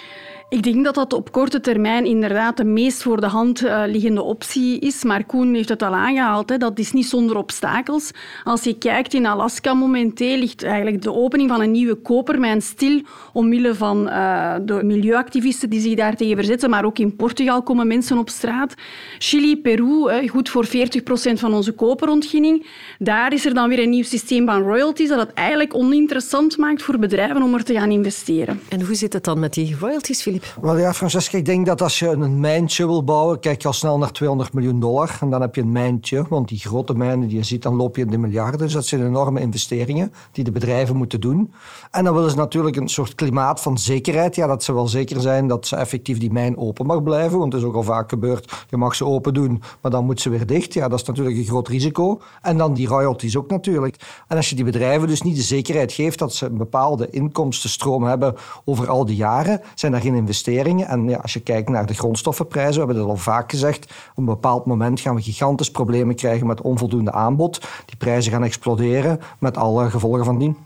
Ik 0.51 0.63
denk 0.63 0.83
dat 0.83 0.95
dat 0.95 1.13
op 1.13 1.31
korte 1.31 1.59
termijn 1.59 2.05
inderdaad 2.05 2.57
de 2.57 2.63
meest 2.63 3.01
voor 3.01 3.21
de 3.21 3.27
hand 3.27 3.63
uh, 3.63 3.83
liggende 3.87 4.21
optie 4.21 4.79
is. 4.79 5.03
Maar 5.03 5.25
Koen 5.25 5.53
heeft 5.53 5.69
het 5.69 5.81
al 5.81 5.93
aangehaald, 5.93 6.59
dat 6.59 6.79
is 6.79 6.91
niet 6.91 7.05
zonder 7.05 7.37
obstakels. 7.37 8.11
Als 8.43 8.63
je 8.63 8.77
kijkt 8.77 9.13
in 9.13 9.25
Alaska 9.25 9.73
momenteel 9.73 10.37
ligt 10.37 10.63
eigenlijk 10.63 11.01
de 11.01 11.13
opening 11.13 11.49
van 11.49 11.61
een 11.61 11.71
nieuwe 11.71 11.95
kopermijn 11.95 12.61
stil 12.61 13.01
omwille 13.33 13.75
van 13.75 14.07
uh, 14.07 14.55
de 14.61 14.83
milieuactivisten 14.83 15.69
die 15.69 15.79
zich 15.79 15.95
daar 15.95 16.15
tegen 16.15 16.35
verzetten. 16.35 16.69
Maar 16.69 16.85
ook 16.85 16.99
in 16.99 17.15
Portugal 17.15 17.63
komen 17.63 17.87
mensen 17.87 18.17
op 18.17 18.29
straat. 18.29 18.73
Chili, 19.17 19.57
Peru, 19.57 20.27
goed 20.27 20.49
voor 20.49 20.65
40 20.65 21.03
procent 21.03 21.39
van 21.39 21.53
onze 21.53 21.71
koperontginning. 21.71 22.67
Daar 22.99 23.33
is 23.33 23.45
er 23.45 23.53
dan 23.53 23.69
weer 23.69 23.79
een 23.79 23.89
nieuw 23.89 24.03
systeem 24.03 24.45
van 24.45 24.61
royalties 24.61 25.09
dat 25.09 25.19
het 25.19 25.33
eigenlijk 25.33 25.75
oninteressant 25.75 26.57
maakt 26.57 26.81
voor 26.83 26.99
bedrijven 26.99 27.41
om 27.41 27.53
er 27.53 27.63
te 27.63 27.73
gaan 27.73 27.91
investeren. 27.91 28.59
En 28.69 28.81
hoe 28.81 28.95
zit 28.95 29.13
het 29.13 29.23
dan 29.23 29.39
met 29.39 29.53
die 29.53 29.75
royalties, 29.79 30.21
Filip? 30.21 30.40
Wel 30.61 30.77
ja, 30.77 30.93
Francesca, 30.93 31.37
ik 31.37 31.45
denk 31.45 31.65
dat 31.65 31.81
als 31.81 31.99
je 31.99 32.07
een 32.07 32.39
mijntje 32.39 32.85
wil 32.85 33.03
bouwen, 33.03 33.39
kijk 33.39 33.61
je 33.61 33.67
al 33.67 33.73
snel 33.73 33.97
naar 33.97 34.11
200 34.11 34.53
miljoen 34.53 34.79
dollar. 34.79 35.17
En 35.21 35.29
dan 35.29 35.41
heb 35.41 35.55
je 35.55 35.61
een 35.61 35.71
mijntje, 35.71 36.25
want 36.29 36.47
die 36.47 36.59
grote 36.59 36.93
mijnen 36.93 37.27
die 37.27 37.37
je 37.37 37.43
ziet, 37.43 37.61
dan 37.61 37.75
loop 37.75 37.95
je 37.95 38.01
in 38.01 38.09
de 38.09 38.17
miljarden. 38.17 38.59
Dus 38.59 38.73
dat 38.73 38.85
zijn 38.85 39.05
enorme 39.05 39.39
investeringen 39.39 40.13
die 40.31 40.43
de 40.43 40.51
bedrijven 40.51 40.95
moeten 40.95 41.21
doen. 41.21 41.53
En 41.91 42.03
dan 42.03 42.13
willen 42.13 42.29
ze 42.29 42.35
natuurlijk 42.35 42.75
een 42.75 42.89
soort 42.89 43.15
klimaat 43.15 43.61
van 43.61 43.77
zekerheid. 43.77 44.35
Ja, 44.35 44.47
dat 44.47 44.63
ze 44.63 44.73
wel 44.73 44.87
zeker 44.87 45.21
zijn 45.21 45.47
dat 45.47 45.67
ze 45.67 45.75
effectief 45.75 46.17
die 46.17 46.31
mijn 46.31 46.57
open 46.57 46.85
mag 46.85 47.03
blijven. 47.03 47.39
Want 47.39 47.53
het 47.53 47.61
is 47.61 47.67
ook 47.67 47.75
al 47.75 47.83
vaak 47.83 48.09
gebeurd, 48.09 48.65
je 48.69 48.77
mag 48.77 48.95
ze 48.95 49.05
open 49.05 49.33
doen, 49.33 49.61
maar 49.81 49.91
dan 49.91 50.05
moet 50.05 50.21
ze 50.21 50.29
weer 50.29 50.45
dicht. 50.45 50.73
Ja, 50.73 50.87
dat 50.87 50.99
is 50.99 51.05
natuurlijk 51.05 51.37
een 51.37 51.45
groot 51.45 51.67
risico. 51.67 52.21
En 52.41 52.57
dan 52.57 52.73
die 52.73 52.87
royalties 52.87 53.37
ook 53.37 53.49
natuurlijk. 53.49 54.23
En 54.27 54.37
als 54.37 54.49
je 54.49 54.55
die 54.55 54.65
bedrijven 54.65 55.07
dus 55.07 55.21
niet 55.21 55.35
de 55.35 55.41
zekerheid 55.41 55.91
geeft 55.91 56.19
dat 56.19 56.33
ze 56.33 56.45
een 56.45 56.57
bepaalde 56.57 57.09
inkomstenstroom 57.09 58.03
hebben 58.03 58.35
over 58.65 58.89
al 58.89 59.05
die 59.05 59.15
jaren, 59.15 59.61
zijn 59.75 59.91
daar 59.91 60.01
geen 60.01 60.07
investeringen 60.07 60.29
investeringen. 60.31 60.87
En 60.87 61.09
ja, 61.09 61.17
als 61.17 61.33
je 61.33 61.39
kijkt 61.39 61.69
naar 61.69 61.85
de 61.85 61.93
grondstoffenprijzen, 61.93 62.73
we 62.73 62.77
hebben 62.79 62.95
dat 62.95 63.05
al 63.05 63.17
vaak 63.17 63.51
gezegd, 63.51 63.85
op 64.11 64.17
een 64.17 64.25
bepaald 64.25 64.65
moment 64.65 64.99
gaan 64.99 65.15
we 65.15 65.21
gigantisch 65.21 65.71
problemen 65.71 66.15
krijgen 66.15 66.47
met 66.47 66.61
onvoldoende 66.61 67.11
aanbod. 67.11 67.61
Die 67.85 67.97
prijzen 67.97 68.31
gaan 68.31 68.43
exploderen 68.43 69.19
met 69.39 69.57
alle 69.57 69.89
gevolgen 69.89 70.25
van 70.25 70.39
dien. 70.39 70.57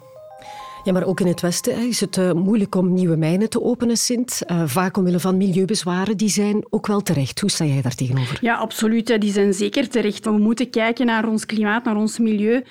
Ja, 0.83 0.91
maar 0.91 1.05
ook 1.05 1.19
in 1.19 1.27
het 1.27 1.41
Westen 1.41 1.87
is 1.87 1.99
het 1.99 2.17
uh, 2.17 2.31
moeilijk 2.31 2.75
om 2.75 2.93
nieuwe 2.93 3.15
mijnen 3.15 3.49
te 3.49 3.61
openen, 3.61 3.97
Sint. 3.97 4.41
Uh, 4.47 4.61
vaak 4.65 4.97
omwille 4.97 5.19
van 5.19 5.37
milieubezwaren. 5.37 6.17
Die 6.17 6.29
zijn 6.29 6.65
ook 6.69 6.87
wel 6.87 7.01
terecht. 7.01 7.39
Hoe 7.39 7.49
sta 7.49 7.65
jij 7.65 7.81
daar 7.81 7.95
tegenover? 7.95 8.37
Ja, 8.41 8.55
absoluut. 8.55 9.21
Die 9.21 9.31
zijn 9.31 9.53
zeker 9.53 9.89
terecht. 9.89 10.25
We 10.25 10.31
moeten 10.31 10.69
kijken 10.69 11.05
naar 11.05 11.27
ons 11.27 11.45
klimaat, 11.45 11.83
naar 11.83 11.95
ons 11.95 12.19
milieu. 12.19 12.63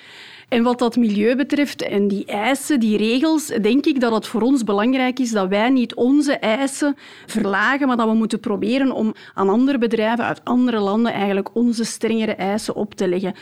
En 0.49 0.63
wat 0.63 0.79
dat 0.79 0.95
milieu 0.95 1.35
betreft 1.35 1.81
en 1.81 2.07
die 2.07 2.25
eisen, 2.25 2.79
die 2.79 2.97
regels, 2.97 3.45
denk 3.45 3.85
ik 3.85 3.99
dat 3.99 4.13
het 4.13 4.27
voor 4.27 4.41
ons 4.41 4.63
belangrijk 4.63 5.19
is 5.19 5.31
dat 5.31 5.47
wij 5.47 5.69
niet 5.69 5.95
onze 5.95 6.33
eisen 6.33 6.95
verlagen, 7.25 7.87
maar 7.87 7.97
dat 7.97 8.07
we 8.07 8.13
moeten 8.13 8.39
proberen 8.39 8.91
om 8.91 9.13
aan 9.33 9.49
andere 9.49 9.77
bedrijven 9.77 10.25
uit 10.25 10.41
andere 10.43 10.79
landen 10.79 11.13
eigenlijk 11.13 11.49
onze 11.53 11.83
strengere 11.83 12.35
eisen 12.35 12.75
op 12.75 12.93
te 12.93 13.07
leggen. 13.07 13.35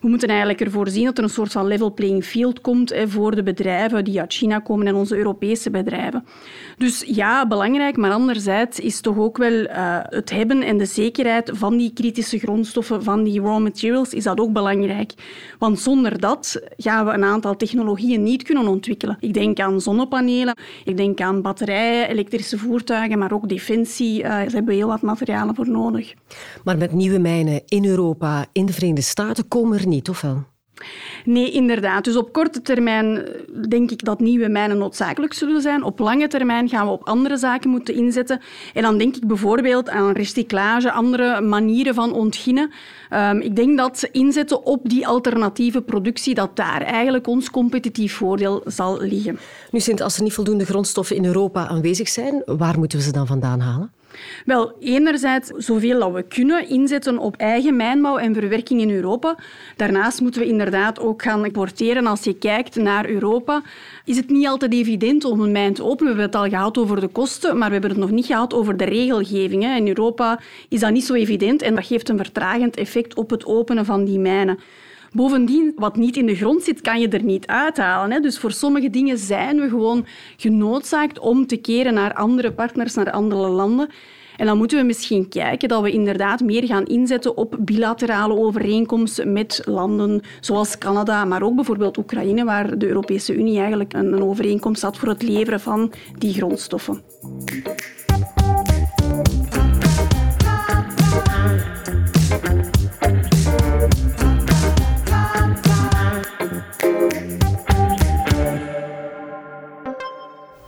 We 0.00 0.08
moeten 0.08 0.28
eigenlijk 0.28 0.60
ervoor 0.60 0.88
zien 0.88 1.04
dat 1.04 1.18
er 1.18 1.24
een 1.24 1.30
soort 1.30 1.52
van 1.52 1.66
level 1.66 1.92
playing 1.92 2.24
field 2.24 2.60
komt 2.60 2.90
hè, 2.90 3.08
voor 3.08 3.34
de 3.34 3.42
bedrijven 3.42 4.04
die 4.04 4.20
uit 4.20 4.32
China 4.32 4.58
komen 4.58 4.86
en 4.86 4.94
onze 4.94 5.16
Europese 5.16 5.70
bedrijven. 5.70 6.24
Dus 6.78 7.04
ja, 7.06 7.46
belangrijk, 7.46 7.96
maar 7.96 8.10
anderzijds 8.10 8.80
is 8.80 9.00
toch 9.00 9.18
ook 9.18 9.36
wel 9.36 9.52
uh, 9.52 9.98
het 10.02 10.30
hebben 10.30 10.62
en 10.62 10.78
de 10.78 10.86
zekerheid 10.86 11.50
van 11.54 11.76
die 11.76 11.92
kritische 11.92 12.38
grondstoffen, 12.38 13.02
van 13.02 13.24
die 13.24 13.40
raw 13.40 13.62
materials, 13.62 14.14
is 14.14 14.24
dat 14.24 14.40
ook 14.40 14.52
belangrijk. 14.52 15.12
Want 15.58 15.80
zonder 15.80 16.20
dat 16.20 16.60
gaan 16.76 17.06
we 17.06 17.12
een 17.12 17.24
aantal 17.24 17.56
technologieën 17.56 18.22
niet 18.22 18.42
kunnen 18.42 18.66
ontwikkelen. 18.66 19.16
Ik 19.20 19.34
denk 19.34 19.60
aan 19.60 19.80
zonnepanelen, 19.80 20.56
ik 20.84 20.96
denk 20.96 21.20
aan 21.20 21.42
batterijen, 21.42 22.08
elektrische 22.08 22.58
voertuigen, 22.58 23.18
maar 23.18 23.32
ook 23.32 23.48
defensie. 23.48 24.22
Uh, 24.22 24.28
daar 24.28 24.40
hebben 24.40 24.64
we 24.64 24.74
heel 24.74 24.88
wat 24.88 25.02
materialen 25.02 25.54
voor 25.54 25.68
nodig. 25.68 26.14
Maar 26.64 26.76
met 26.76 26.92
nieuwe 26.92 27.18
mijnen 27.18 27.62
in 27.66 27.84
Europa, 27.84 28.46
in 28.52 28.66
de 28.66 28.72
Verenigde 28.72 29.02
Staten, 29.02 29.48
komen 29.48 29.78
er 29.78 29.86
niet, 29.86 29.95
of 30.02 30.20
wel? 30.20 30.44
Nee, 31.24 31.50
inderdaad. 31.50 32.04
Dus 32.04 32.16
op 32.16 32.32
korte 32.32 32.62
termijn 32.62 33.16
eh, 33.16 33.40
denk 33.68 33.90
ik 33.90 34.04
dat 34.04 34.20
nieuwe 34.20 34.48
mijnen 34.48 34.78
noodzakelijk 34.78 35.32
zullen 35.32 35.62
zijn. 35.62 35.82
Op 35.82 35.98
lange 35.98 36.28
termijn 36.28 36.68
gaan 36.68 36.86
we 36.86 36.92
op 36.92 37.08
andere 37.08 37.36
zaken 37.36 37.70
moeten 37.70 37.94
inzetten. 37.94 38.40
En 38.74 38.82
dan 38.82 38.98
denk 38.98 39.16
ik 39.16 39.26
bijvoorbeeld 39.26 39.90
aan 39.90 40.12
recyclage, 40.12 40.92
andere 40.92 41.40
manieren 41.40 41.94
van 41.94 42.12
ontginnen. 42.12 42.70
Um, 43.10 43.40
ik 43.40 43.56
denk 43.56 43.78
dat 43.78 44.08
inzetten 44.12 44.64
op 44.64 44.88
die 44.88 45.06
alternatieve 45.06 45.82
productie, 45.82 46.34
dat 46.34 46.56
daar 46.56 46.80
eigenlijk 46.80 47.26
ons 47.26 47.50
competitief 47.50 48.14
voordeel 48.14 48.62
zal 48.64 49.00
liggen. 49.00 49.38
Nu, 49.70 49.80
Sint, 49.80 50.00
als 50.00 50.16
er 50.16 50.22
niet 50.22 50.32
voldoende 50.32 50.64
grondstoffen 50.64 51.16
in 51.16 51.24
Europa 51.24 51.66
aanwezig 51.68 52.08
zijn, 52.08 52.42
waar 52.46 52.78
moeten 52.78 52.98
we 52.98 53.04
ze 53.04 53.12
dan 53.12 53.26
vandaan 53.26 53.60
halen? 53.60 53.92
Wel, 54.44 54.76
enerzijds 54.80 55.48
zoveel 55.56 55.98
dat 55.98 56.12
we 56.12 56.22
kunnen 56.22 56.68
inzetten 56.68 57.18
op 57.18 57.36
eigen 57.36 57.76
mijnbouw 57.76 58.18
en 58.18 58.34
verwerking 58.34 58.80
in 58.80 58.90
Europa. 58.90 59.36
Daarnaast 59.76 60.20
moeten 60.20 60.40
we 60.40 60.46
inderdaad 60.46 61.00
ook 61.00 61.22
gaan 61.22 61.44
importeren. 61.44 62.06
Als 62.06 62.24
je 62.24 62.34
kijkt 62.34 62.76
naar 62.76 63.08
Europa, 63.08 63.62
is 64.04 64.16
het 64.16 64.28
niet 64.28 64.46
altijd 64.46 64.72
evident 64.72 65.24
om 65.24 65.40
een 65.40 65.52
mijn 65.52 65.74
te 65.74 65.84
openen. 65.84 66.14
We 66.14 66.20
hebben 66.20 66.40
het 66.40 66.52
al 66.52 66.58
gehad 66.58 66.78
over 66.78 67.00
de 67.00 67.08
kosten, 67.08 67.58
maar 67.58 67.66
we 67.66 67.72
hebben 67.72 67.90
het 67.90 68.00
nog 68.00 68.10
niet 68.10 68.26
gehad 68.26 68.54
over 68.54 68.76
de 68.76 68.84
regelgeving. 68.84 69.64
In 69.76 69.88
Europa 69.88 70.40
is 70.68 70.80
dat 70.80 70.90
niet 70.90 71.04
zo 71.04 71.14
evident 71.14 71.62
en 71.62 71.74
dat 71.74 71.86
geeft 71.86 72.08
een 72.08 72.16
vertragend 72.16 72.76
effect 72.76 73.14
op 73.14 73.30
het 73.30 73.46
openen 73.46 73.84
van 73.84 74.04
die 74.04 74.18
mijnen. 74.18 74.58
Bovendien, 75.16 75.72
wat 75.76 75.96
niet 75.96 76.16
in 76.16 76.26
de 76.26 76.34
grond 76.34 76.62
zit, 76.62 76.80
kan 76.80 77.00
je 77.00 77.08
er 77.08 77.22
niet 77.22 77.46
uithalen. 77.46 78.12
Hè? 78.12 78.20
Dus 78.20 78.38
voor 78.38 78.52
sommige 78.52 78.90
dingen 78.90 79.18
zijn 79.18 79.60
we 79.60 79.68
gewoon 79.68 80.06
genoodzaakt 80.36 81.18
om 81.18 81.46
te 81.46 81.56
keren 81.56 81.94
naar 81.94 82.14
andere 82.14 82.52
partners, 82.52 82.94
naar 82.94 83.10
andere 83.10 83.48
landen. 83.48 83.88
En 84.36 84.46
dan 84.46 84.56
moeten 84.56 84.78
we 84.78 84.84
misschien 84.84 85.28
kijken 85.28 85.68
dat 85.68 85.82
we 85.82 85.90
inderdaad 85.90 86.40
meer 86.40 86.64
gaan 86.64 86.84
inzetten 86.84 87.36
op 87.36 87.56
bilaterale 87.60 88.34
overeenkomsten 88.34 89.32
met 89.32 89.62
landen 89.64 90.20
zoals 90.40 90.78
Canada, 90.78 91.24
maar 91.24 91.42
ook 91.42 91.54
bijvoorbeeld 91.54 91.98
Oekraïne, 91.98 92.44
waar 92.44 92.78
de 92.78 92.86
Europese 92.86 93.34
Unie 93.34 93.58
eigenlijk 93.58 93.92
een 93.92 94.22
overeenkomst 94.22 94.82
had 94.82 94.96
voor 94.96 95.08
het 95.08 95.22
leveren 95.22 95.60
van 95.60 95.92
die 96.18 96.32
grondstoffen. 96.32 97.02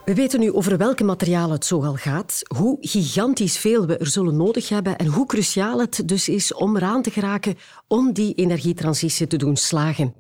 We 0.09 0.15
weten 0.15 0.41
nu 0.41 0.53
over 0.53 0.77
welke 0.77 1.05
materialen 1.05 1.51
het 1.51 1.65
zoal 1.65 1.95
gaat, 1.95 2.41
hoe 2.57 2.77
gigantisch 2.81 3.59
veel 3.59 3.87
we 3.87 3.97
er 3.97 4.07
zullen 4.07 4.37
nodig 4.37 4.69
hebben 4.69 4.99
en 4.99 5.07
hoe 5.07 5.27
cruciaal 5.27 5.81
het 5.81 6.03
dus 6.09 6.29
is 6.29 6.55
om 6.55 6.77
eraan 6.77 7.03
te 7.03 7.11
geraken 7.11 7.59
om 7.87 8.13
die 8.13 8.35
energietransitie 8.35 9.27
te 9.27 9.37
doen 9.37 9.57
slagen. 9.57 10.15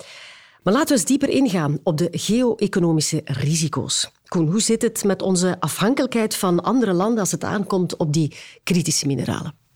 Maar 0.62 0.72
laten 0.72 0.88
we 0.88 0.94
eens 0.94 1.04
dieper 1.04 1.28
ingaan 1.28 1.78
op 1.82 1.96
de 1.96 2.08
geo-economische 2.10 3.20
risico's. 3.24 4.10
Koen, 4.26 4.48
hoe 4.48 4.60
zit 4.60 4.82
het 4.82 5.04
met 5.04 5.22
onze 5.22 5.60
afhankelijkheid 5.60 6.34
van 6.34 6.62
andere 6.62 6.92
landen 6.92 7.18
als 7.20 7.32
het 7.32 7.44
aankomt 7.44 7.96
op 7.96 8.12
die 8.12 8.36
kritische 8.62 9.06
mineralen? 9.06 9.67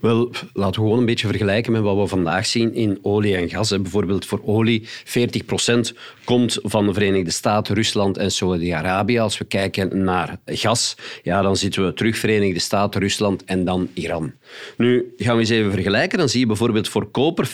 Wel, 0.00 0.30
laten 0.52 0.80
we 0.80 0.86
gewoon 0.86 0.98
een 0.98 1.06
beetje 1.06 1.26
vergelijken 1.26 1.72
met 1.72 1.82
wat 1.82 1.96
we 1.96 2.06
vandaag 2.06 2.46
zien 2.46 2.74
in 2.74 2.98
olie 3.02 3.36
en 3.36 3.48
gas. 3.48 3.68
Bijvoorbeeld 3.68 4.26
voor 4.26 4.40
olie, 4.44 4.88
40% 4.88 5.96
komt 6.24 6.58
van 6.62 6.86
de 6.86 6.92
Verenigde 6.92 7.30
Staten, 7.30 7.74
Rusland 7.74 8.16
en 8.16 8.30
Saudi-Arabië. 8.30 9.18
Als 9.18 9.38
we 9.38 9.44
kijken 9.44 10.04
naar 10.04 10.38
gas, 10.44 10.96
ja, 11.22 11.42
dan 11.42 11.56
zitten 11.56 11.86
we 11.86 11.94
terug 11.94 12.18
Verenigde 12.18 12.60
Staten, 12.60 13.00
Rusland 13.00 13.44
en 13.44 13.64
dan 13.64 13.88
Iran. 13.94 14.32
Nu, 14.76 15.14
gaan 15.16 15.34
we 15.34 15.40
eens 15.40 15.50
even 15.50 15.72
vergelijken. 15.72 16.18
Dan 16.18 16.28
zie 16.28 16.40
je 16.40 16.46
bijvoorbeeld 16.46 16.88
voor 16.88 17.10
koper 17.10 17.48
50% 17.48 17.50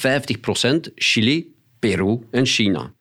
Chili, 0.94 1.54
Peru 1.78 2.18
en 2.30 2.46
China. 2.46 2.94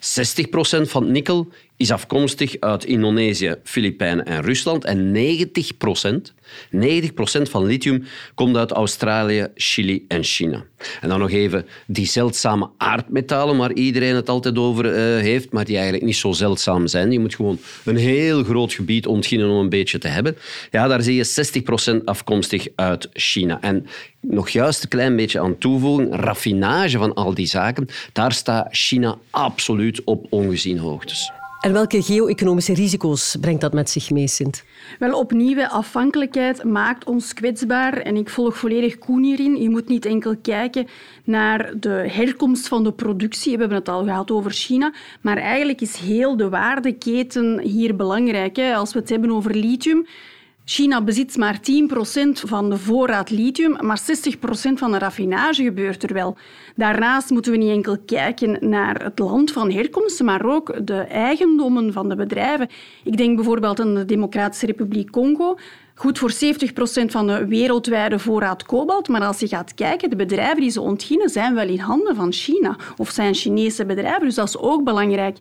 60% 0.00 0.82
van 0.82 1.10
nikkel 1.10 1.48
is 1.80 1.90
afkomstig 1.90 2.56
uit 2.60 2.84
Indonesië, 2.84 3.54
Filipijnen 3.64 4.24
en 4.24 4.42
Rusland. 4.42 4.84
En 4.84 5.12
90%, 5.14 6.34
90 6.70 7.50
van 7.50 7.64
lithium 7.64 8.04
komt 8.34 8.56
uit 8.56 8.70
Australië, 8.70 9.46
Chili 9.54 10.04
en 10.08 10.24
China. 10.24 10.64
En 11.00 11.08
dan 11.08 11.18
nog 11.18 11.30
even 11.30 11.66
die 11.86 12.06
zeldzame 12.06 12.70
aardmetalen 12.76 13.56
waar 13.56 13.72
iedereen 13.72 14.14
het 14.14 14.28
altijd 14.28 14.58
over 14.58 14.84
uh, 14.84 15.22
heeft, 15.22 15.52
maar 15.52 15.64
die 15.64 15.74
eigenlijk 15.74 16.04
niet 16.04 16.16
zo 16.16 16.32
zeldzaam 16.32 16.86
zijn. 16.86 17.12
Je 17.12 17.20
moet 17.20 17.34
gewoon 17.34 17.58
een 17.84 17.96
heel 17.96 18.44
groot 18.44 18.72
gebied 18.72 19.06
ontginnen 19.06 19.48
om 19.48 19.56
een 19.56 19.68
beetje 19.68 19.98
te 19.98 20.08
hebben. 20.08 20.36
Ja, 20.70 20.86
daar 20.88 21.02
zie 21.02 21.14
je 21.14 22.00
60% 22.00 22.04
afkomstig 22.04 22.66
uit 22.74 23.08
China. 23.12 23.60
En 23.60 23.86
nog 24.20 24.48
juist 24.48 24.82
een 24.82 24.88
klein 24.88 25.16
beetje 25.16 25.40
aan 25.40 25.58
toevoegen, 25.58 26.12
raffinage 26.12 26.98
van 26.98 27.14
al 27.14 27.34
die 27.34 27.46
zaken, 27.46 27.88
daar 28.12 28.32
staat 28.32 28.68
China 28.70 29.18
absoluut 29.30 30.04
op 30.04 30.26
ongezien 30.30 30.78
hoogtes. 30.78 31.32
En 31.60 31.72
welke 31.72 32.02
geo-economische 32.02 32.74
risico's 32.74 33.36
brengt 33.40 33.60
dat 33.60 33.72
met 33.72 33.90
zich 33.90 34.10
mee, 34.10 34.28
Sint? 34.28 34.64
Wel, 34.98 35.18
opnieuw, 35.18 35.64
afhankelijkheid 35.66 36.64
maakt 36.64 37.04
ons 37.04 37.34
kwetsbaar. 37.34 37.92
En 37.92 38.16
ik 38.16 38.28
volg 38.28 38.56
volledig 38.56 38.98
Koen 38.98 39.22
hierin. 39.22 39.56
Je 39.56 39.70
moet 39.70 39.88
niet 39.88 40.04
enkel 40.04 40.36
kijken 40.36 40.86
naar 41.24 41.72
de 41.80 42.04
herkomst 42.08 42.68
van 42.68 42.84
de 42.84 42.92
productie. 42.92 43.52
We 43.52 43.58
hebben 43.58 43.78
het 43.78 43.88
al 43.88 44.04
gehad 44.04 44.30
over 44.30 44.50
China. 44.50 44.92
Maar 45.20 45.36
eigenlijk 45.36 45.80
is 45.80 45.96
heel 45.96 46.36
de 46.36 46.48
waardeketen 46.48 47.60
hier 47.60 47.96
belangrijk. 47.96 48.58
Als 48.58 48.92
we 48.92 48.98
het 48.98 49.08
hebben 49.08 49.30
over 49.30 49.54
lithium, 49.54 50.06
China 50.72 51.02
bezit 51.02 51.36
maar 51.36 51.58
10% 51.58 51.62
van 52.32 52.70
de 52.70 52.76
voorraad 52.78 53.30
lithium, 53.30 53.76
maar 53.86 54.00
60% 54.00 54.02
van 54.74 54.90
de 54.92 54.98
raffinage 54.98 55.62
gebeurt 55.62 56.02
er 56.02 56.12
wel. 56.12 56.36
Daarnaast 56.76 57.30
moeten 57.30 57.52
we 57.52 57.58
niet 57.58 57.70
enkel 57.70 57.98
kijken 58.06 58.68
naar 58.68 59.02
het 59.02 59.18
land 59.18 59.52
van 59.52 59.70
herkomst, 59.70 60.22
maar 60.22 60.44
ook 60.44 60.86
de 60.86 61.00
eigendommen 61.00 61.92
van 61.92 62.08
de 62.08 62.16
bedrijven. 62.16 62.68
Ik 63.04 63.16
denk 63.16 63.36
bijvoorbeeld 63.36 63.80
aan 63.80 63.94
de 63.94 64.04
Democratische 64.04 64.66
Republiek 64.66 65.10
Congo. 65.10 65.56
Goed 66.00 66.18
voor 66.18 66.32
70% 66.32 66.34
van 67.06 67.26
de 67.26 67.46
wereldwijde 67.46 68.18
voorraad 68.18 68.62
kobalt, 68.62 69.08
maar 69.08 69.20
als 69.24 69.40
je 69.40 69.48
gaat 69.48 69.74
kijken, 69.74 70.10
de 70.10 70.16
bedrijven 70.16 70.60
die 70.60 70.70
ze 70.70 70.80
ontginnen 70.80 71.28
zijn 71.28 71.54
wel 71.54 71.68
in 71.68 71.78
handen 71.78 72.16
van 72.16 72.32
China 72.32 72.76
of 72.96 73.10
zijn 73.10 73.34
Chinese 73.34 73.86
bedrijven, 73.86 74.24
dus 74.24 74.34
dat 74.34 74.48
is 74.48 74.58
ook 74.58 74.84
belangrijk. 74.84 75.38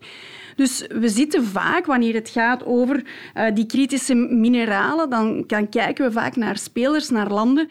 Dus 0.56 0.86
we 0.88 1.10
zitten 1.10 1.46
vaak, 1.46 1.86
wanneer 1.86 2.14
het 2.14 2.30
gaat 2.30 2.66
over 2.66 3.04
uh, 3.36 3.44
die 3.54 3.66
kritische 3.66 4.16
mineralen, 4.16 5.10
dan, 5.10 5.44
dan 5.48 5.70
kijken 5.70 6.06
we 6.06 6.12
vaak 6.12 6.36
naar 6.36 6.58
spelers, 6.58 7.10
naar 7.10 7.30
landen 7.30 7.70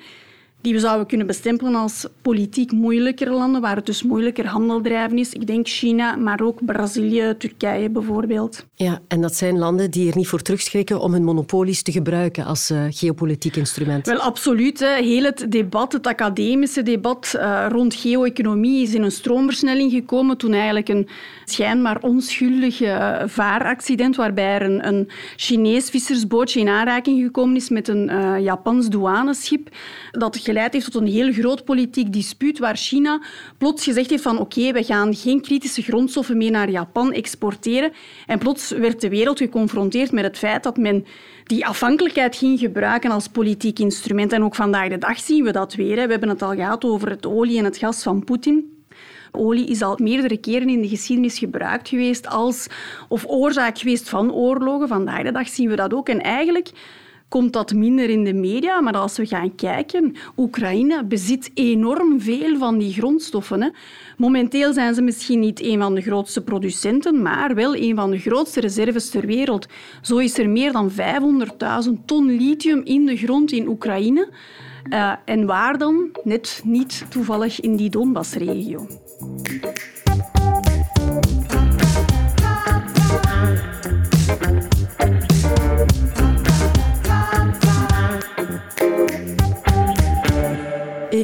die 0.60 0.72
we 0.72 0.78
zouden 0.78 1.06
kunnen 1.06 1.26
bestempelen 1.26 1.74
als 1.74 2.06
politiek 2.22 2.72
moeilijkere 2.72 3.30
landen, 3.30 3.60
waar 3.60 3.76
het 3.76 3.86
dus 3.86 4.02
moeilijker 4.02 4.46
handel 4.46 4.80
drijven 4.80 5.18
is. 5.18 5.32
Ik 5.32 5.46
denk 5.46 5.68
China, 5.68 6.16
maar 6.16 6.40
ook 6.40 6.64
Brazilië, 6.64 7.34
Turkije 7.38 7.90
bijvoorbeeld. 7.90 8.66
Ja, 8.74 9.00
en 9.08 9.20
dat 9.20 9.34
zijn 9.34 9.58
landen 9.58 9.90
die 9.90 10.10
er 10.10 10.16
niet 10.16 10.28
voor 10.28 10.42
terugschrikken 10.42 11.00
om 11.00 11.12
hun 11.12 11.24
monopolies 11.24 11.82
te 11.82 11.92
gebruiken 11.92 12.44
als 12.44 12.70
uh, 12.70 12.84
geopolitiek 12.90 13.56
instrument. 13.56 14.06
Wel, 14.06 14.18
absoluut. 14.18 14.80
Hè. 14.80 15.02
Heel 15.02 15.22
het 15.22 15.46
debat, 15.48 15.92
het 15.92 16.06
academische 16.06 16.82
debat 16.82 17.32
uh, 17.36 17.66
rond 17.68 17.94
geo-economie 17.94 18.82
is 18.82 18.94
in 18.94 19.02
een 19.02 19.10
stroomversnelling 19.10 19.92
gekomen 19.92 20.36
toen 20.36 20.52
eigenlijk 20.52 20.88
een 20.88 21.08
schijnbaar 21.44 21.98
onschuldig 22.00 22.80
uh, 22.80 23.22
vaaraccident 23.26 24.16
waarbij 24.16 24.54
er 24.54 24.62
een, 24.62 24.86
een 24.88 25.08
Chinees 25.36 25.90
vissersbootje 25.90 26.60
in 26.60 26.68
aanraking 26.68 27.22
gekomen 27.22 27.56
is 27.56 27.68
met 27.68 27.88
een 27.88 28.10
Japans 28.42 28.88
douaneschip 28.88 29.68
dat 30.10 30.36
geleid 30.48 30.72
heeft 30.72 30.92
tot 30.92 31.02
een 31.02 31.08
heel 31.08 31.32
groot 31.32 31.64
politiek 31.64 32.12
dispuut 32.12 32.58
waar 32.58 32.76
China 32.76 33.22
plots 33.58 33.84
gezegd 33.84 34.10
heeft 34.10 34.22
van 34.22 34.38
oké, 34.38 34.72
we 34.72 34.82
gaan 34.82 35.14
geen 35.14 35.40
kritische 35.40 35.82
grondstoffen 35.82 36.36
meer 36.36 36.50
naar 36.50 36.70
Japan 36.70 37.12
exporteren. 37.12 37.92
En 38.26 38.38
plots 38.38 38.70
werd 38.70 39.00
de 39.00 39.08
wereld 39.08 39.38
geconfronteerd 39.38 40.12
met 40.12 40.24
het 40.24 40.38
feit 40.38 40.62
dat 40.62 40.76
men 40.76 41.06
die 41.44 41.66
afhankelijkheid 41.66 42.36
ging 42.36 42.58
gebruiken 42.58 43.10
als 43.10 43.28
politiek 43.28 43.78
instrument. 43.78 44.32
En 44.32 44.42
ook 44.42 44.54
vandaag 44.54 44.88
de 44.88 44.98
dag 44.98 45.20
zien 45.20 45.44
we 45.44 45.52
dat 45.52 45.74
weer. 45.74 45.94
We 45.94 46.10
hebben 46.10 46.28
het 46.28 46.42
al 46.42 46.54
gehad 46.54 46.84
over 46.84 47.10
het 47.10 47.26
olie 47.26 47.58
en 47.58 47.64
het 47.64 47.76
gas 47.76 48.02
van 48.02 48.24
Poetin. 48.24 48.76
Olie 49.32 49.66
is 49.66 49.82
al 49.82 49.98
meerdere 50.02 50.36
keren 50.36 50.68
in 50.68 50.80
de 50.80 50.88
geschiedenis 50.88 51.38
gebruikt 51.38 51.88
geweest 51.88 52.28
als, 52.28 52.66
of 53.08 53.24
oorzaak 53.26 53.78
geweest 53.78 54.08
van 54.08 54.32
oorlogen. 54.32 54.88
Vandaag 54.88 55.22
de 55.22 55.32
dag 55.32 55.48
zien 55.48 55.68
we 55.68 55.76
dat 55.76 55.94
ook. 55.94 56.08
En 56.08 56.20
eigenlijk 56.20 56.70
komt 57.28 57.52
dat 57.52 57.72
minder 57.72 58.10
in 58.10 58.24
de 58.24 58.32
media. 58.32 58.80
Maar 58.80 58.96
als 58.96 59.16
we 59.16 59.26
gaan 59.26 59.54
kijken, 59.54 60.14
Oekraïne 60.36 61.04
bezit 61.04 61.50
enorm 61.54 62.20
veel 62.20 62.58
van 62.58 62.78
die 62.78 62.92
grondstoffen. 62.92 63.62
Hè. 63.62 63.68
Momenteel 64.16 64.72
zijn 64.72 64.94
ze 64.94 65.02
misschien 65.02 65.40
niet 65.40 65.62
een 65.62 65.78
van 65.80 65.94
de 65.94 66.00
grootste 66.00 66.42
producenten, 66.42 67.22
maar 67.22 67.54
wel 67.54 67.76
een 67.76 67.96
van 67.96 68.10
de 68.10 68.18
grootste 68.18 68.60
reserves 68.60 69.10
ter 69.10 69.26
wereld. 69.26 69.66
Zo 70.02 70.16
is 70.16 70.38
er 70.38 70.48
meer 70.48 70.72
dan 70.72 70.90
500.000 70.90 71.92
ton 72.04 72.36
lithium 72.36 72.80
in 72.84 73.06
de 73.06 73.16
grond 73.16 73.52
in 73.52 73.68
Oekraïne. 73.68 74.28
Uh, 74.90 75.12
en 75.24 75.46
waar 75.46 75.78
dan? 75.78 76.08
Net 76.24 76.60
niet 76.64 77.06
toevallig 77.08 77.60
in 77.60 77.76
die 77.76 77.90
Donbassregio. 77.90 78.86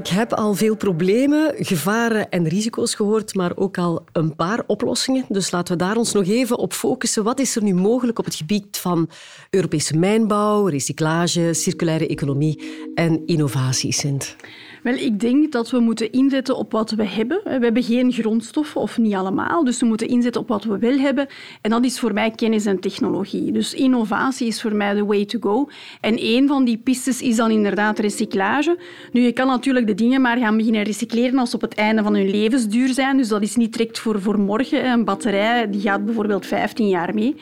Ik 0.05 0.11
heb 0.11 0.33
al 0.33 0.55
veel 0.55 0.77
problemen, 0.77 1.55
gevaren 1.59 2.31
en 2.31 2.49
risico's 2.49 2.95
gehoord, 2.95 3.35
maar 3.35 3.53
ook 3.57 3.79
al 3.79 4.05
een 4.13 4.35
paar 4.37 4.63
oplossingen. 4.67 5.25
Dus 5.29 5.51
laten 5.51 5.79
we 5.79 5.85
daar 5.85 5.97
ons 5.97 6.13
nog 6.13 6.27
even 6.27 6.59
op 6.59 6.73
focussen. 6.73 7.25
Wat 7.25 7.41
is 7.41 7.57
er 7.57 7.63
nu 7.63 7.75
mogelijk 7.75 8.19
op 8.19 8.25
het 8.25 8.35
gebied 8.35 8.79
van 8.79 9.11
Europese 9.51 9.97
mijnbouw, 9.97 10.67
recyclage, 10.67 11.55
circulaire 11.55 12.07
economie 12.07 12.89
en 12.95 13.27
innovatie, 13.27 13.93
Sint? 13.93 14.37
Wel, 14.85 14.95
ik 14.95 15.21
denk 15.21 15.53
dat 15.53 15.71
we 15.71 15.79
moeten 15.79 16.13
inzetten 16.13 16.57
op 16.57 16.73
wat 16.73 16.91
we 16.91 17.07
hebben. 17.07 17.41
We 17.45 17.51
hebben 17.51 17.83
geen 17.83 18.13
grondstoffen, 18.13 18.81
of 18.81 18.99
niet 18.99 19.15
allemaal, 19.15 19.65
dus 19.65 19.81
we 19.81 19.87
moeten 19.87 20.09
inzetten 20.09 20.41
op 20.41 20.49
wat 20.49 20.65
we 20.65 20.79
wel 20.79 20.99
hebben. 20.99 21.27
En 21.61 21.71
dat 21.71 21.85
is 21.85 21.99
voor 21.99 22.13
mij 22.13 22.31
kennis 22.31 22.67
en 22.67 22.81
technologie. 22.81 23.53
Dus 23.53 23.75
innovatie 23.75 24.47
is 24.47 24.61
voor 24.61 24.75
mij 24.75 24.95
de 24.95 25.05
way 25.05 25.25
to 25.25 25.39
go. 25.41 25.69
En 26.01 26.15
een 26.19 26.49
van 26.49 26.65
die 26.65 26.79
pistes 26.79 27.23
is 27.23 27.37
dan 27.37 27.51
inderdaad 27.51 27.99
recyclage. 27.99 28.79
Nu, 29.13 29.21
je 29.21 29.33
kan 29.33 29.47
natuurlijk 29.47 29.87
de 29.87 29.95
dingen 29.95 30.21
maar 30.21 30.39
gaan 30.39 30.57
beginnen 30.57 30.83
recycleren 30.83 31.39
als 31.39 31.51
ze 31.51 31.57
op 31.57 31.63
het 31.63 31.75
einde 31.75 32.03
van 32.03 32.15
hun 32.15 32.31
levensduur 32.31 32.89
zijn. 32.89 33.17
Dus 33.17 33.29
dat 33.29 33.43
is 33.43 33.57
niet 33.57 33.73
direct 33.73 33.99
voor, 33.99 34.21
voor 34.21 34.39
morgen. 34.39 34.87
Een 34.87 35.05
batterij 35.05 35.71
die 35.71 35.81
gaat 35.81 36.05
bijvoorbeeld 36.05 36.47
15 36.47 36.89
jaar 36.89 37.15
mee. 37.15 37.37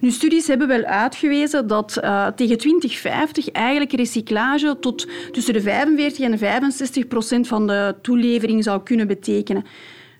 Nu, 0.00 0.10
studies 0.10 0.46
hebben 0.46 0.68
wel 0.68 0.84
uitgewezen 0.84 1.66
dat 1.66 1.98
uh, 2.04 2.26
tegen 2.26 2.58
2050 2.58 3.50
eigenlijk 3.50 3.92
recyclage 3.92 4.76
tot 4.80 5.06
tussen 5.32 5.52
de 5.52 5.60
45 5.60 6.24
en 6.24 6.38
65 6.38 7.06
procent 7.06 7.46
van 7.46 7.66
de 7.66 7.94
toelevering 8.02 8.64
zou 8.64 8.82
kunnen 8.82 9.06
betekenen. 9.06 9.64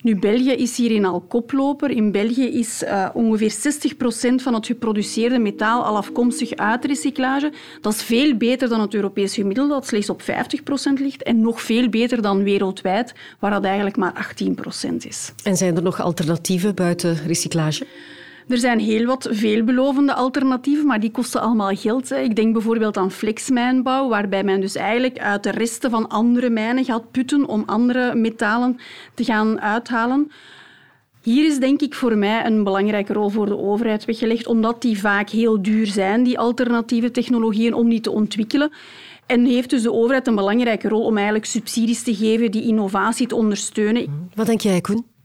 Nu, 0.06 0.18
België 0.18 0.50
is 0.50 0.76
hierin 0.76 1.04
al 1.04 1.20
koploper. 1.20 1.90
In 1.90 2.12
België 2.12 2.46
is 2.48 2.82
uh, 2.82 3.08
ongeveer 3.14 3.50
60 3.50 3.96
procent 3.96 4.42
van 4.42 4.54
het 4.54 4.66
geproduceerde 4.66 5.38
metaal 5.38 5.84
al 5.84 5.96
afkomstig 5.96 6.54
uit 6.54 6.84
recyclage. 6.84 7.52
Dat 7.80 7.92
is 7.92 8.02
veel 8.02 8.36
beter 8.36 8.68
dan 8.68 8.80
het 8.80 8.94
Europese 8.94 9.40
gemiddelde, 9.40 9.72
dat 9.72 9.86
slechts 9.86 10.10
op 10.10 10.22
50 10.22 10.62
procent 10.62 11.00
ligt. 11.00 11.22
En 11.22 11.40
nog 11.40 11.62
veel 11.62 11.88
beter 11.88 12.22
dan 12.22 12.42
wereldwijd, 12.42 13.14
waar 13.38 13.50
dat 13.50 13.64
eigenlijk 13.64 13.96
maar 13.96 14.12
18 14.12 14.54
procent 14.54 15.06
is. 15.06 15.32
En 15.42 15.56
zijn 15.56 15.76
er 15.76 15.82
nog 15.82 16.00
alternatieven 16.00 16.74
buiten 16.74 17.18
recyclage? 17.26 17.86
Er 18.48 18.58
zijn 18.58 18.78
heel 18.78 19.06
wat 19.06 19.28
veelbelovende 19.30 20.14
alternatieven, 20.14 20.86
maar 20.86 21.00
die 21.00 21.10
kosten 21.10 21.40
allemaal 21.40 21.76
geld. 21.76 22.10
Ik 22.10 22.36
denk 22.36 22.52
bijvoorbeeld 22.52 22.96
aan 22.96 23.10
flexmijnbouw, 23.10 24.08
waarbij 24.08 24.44
men 24.44 24.60
dus 24.60 24.74
eigenlijk 24.74 25.18
uit 25.18 25.42
de 25.42 25.50
resten 25.50 25.90
van 25.90 26.08
andere 26.08 26.50
mijnen 26.50 26.84
gaat 26.84 27.10
putten 27.10 27.46
om 27.46 27.62
andere 27.66 28.14
metalen 28.14 28.78
te 29.14 29.24
gaan 29.24 29.60
uithalen. 29.60 30.30
Hier 31.22 31.46
is 31.46 31.58
denk 31.58 31.80
ik 31.80 31.94
voor 31.94 32.16
mij 32.16 32.46
een 32.46 32.64
belangrijke 32.64 33.12
rol 33.12 33.28
voor 33.28 33.46
de 33.46 33.58
overheid 33.58 34.04
weggelegd, 34.04 34.46
omdat 34.46 34.82
die 34.82 34.98
vaak 34.98 35.30
heel 35.30 35.62
duur 35.62 35.86
zijn, 35.86 36.22
die 36.22 36.38
alternatieve 36.38 37.10
technologieën, 37.10 37.74
om 37.74 37.88
die 37.88 38.00
te 38.00 38.10
ontwikkelen. 38.10 38.70
En 39.26 39.44
heeft 39.44 39.70
dus 39.70 39.82
de 39.82 39.92
overheid 39.92 40.26
een 40.26 40.34
belangrijke 40.34 40.88
rol 40.88 41.04
om 41.04 41.16
eigenlijk 41.16 41.46
subsidies 41.46 42.02
te 42.02 42.14
geven, 42.14 42.50
die 42.50 42.66
innovatie 42.66 43.26
te 43.26 43.34
ondersteunen. 43.34 44.28
Wat 44.34 44.46
denk 44.46 44.60
jij, 44.60 44.80
Koen? 44.80 45.15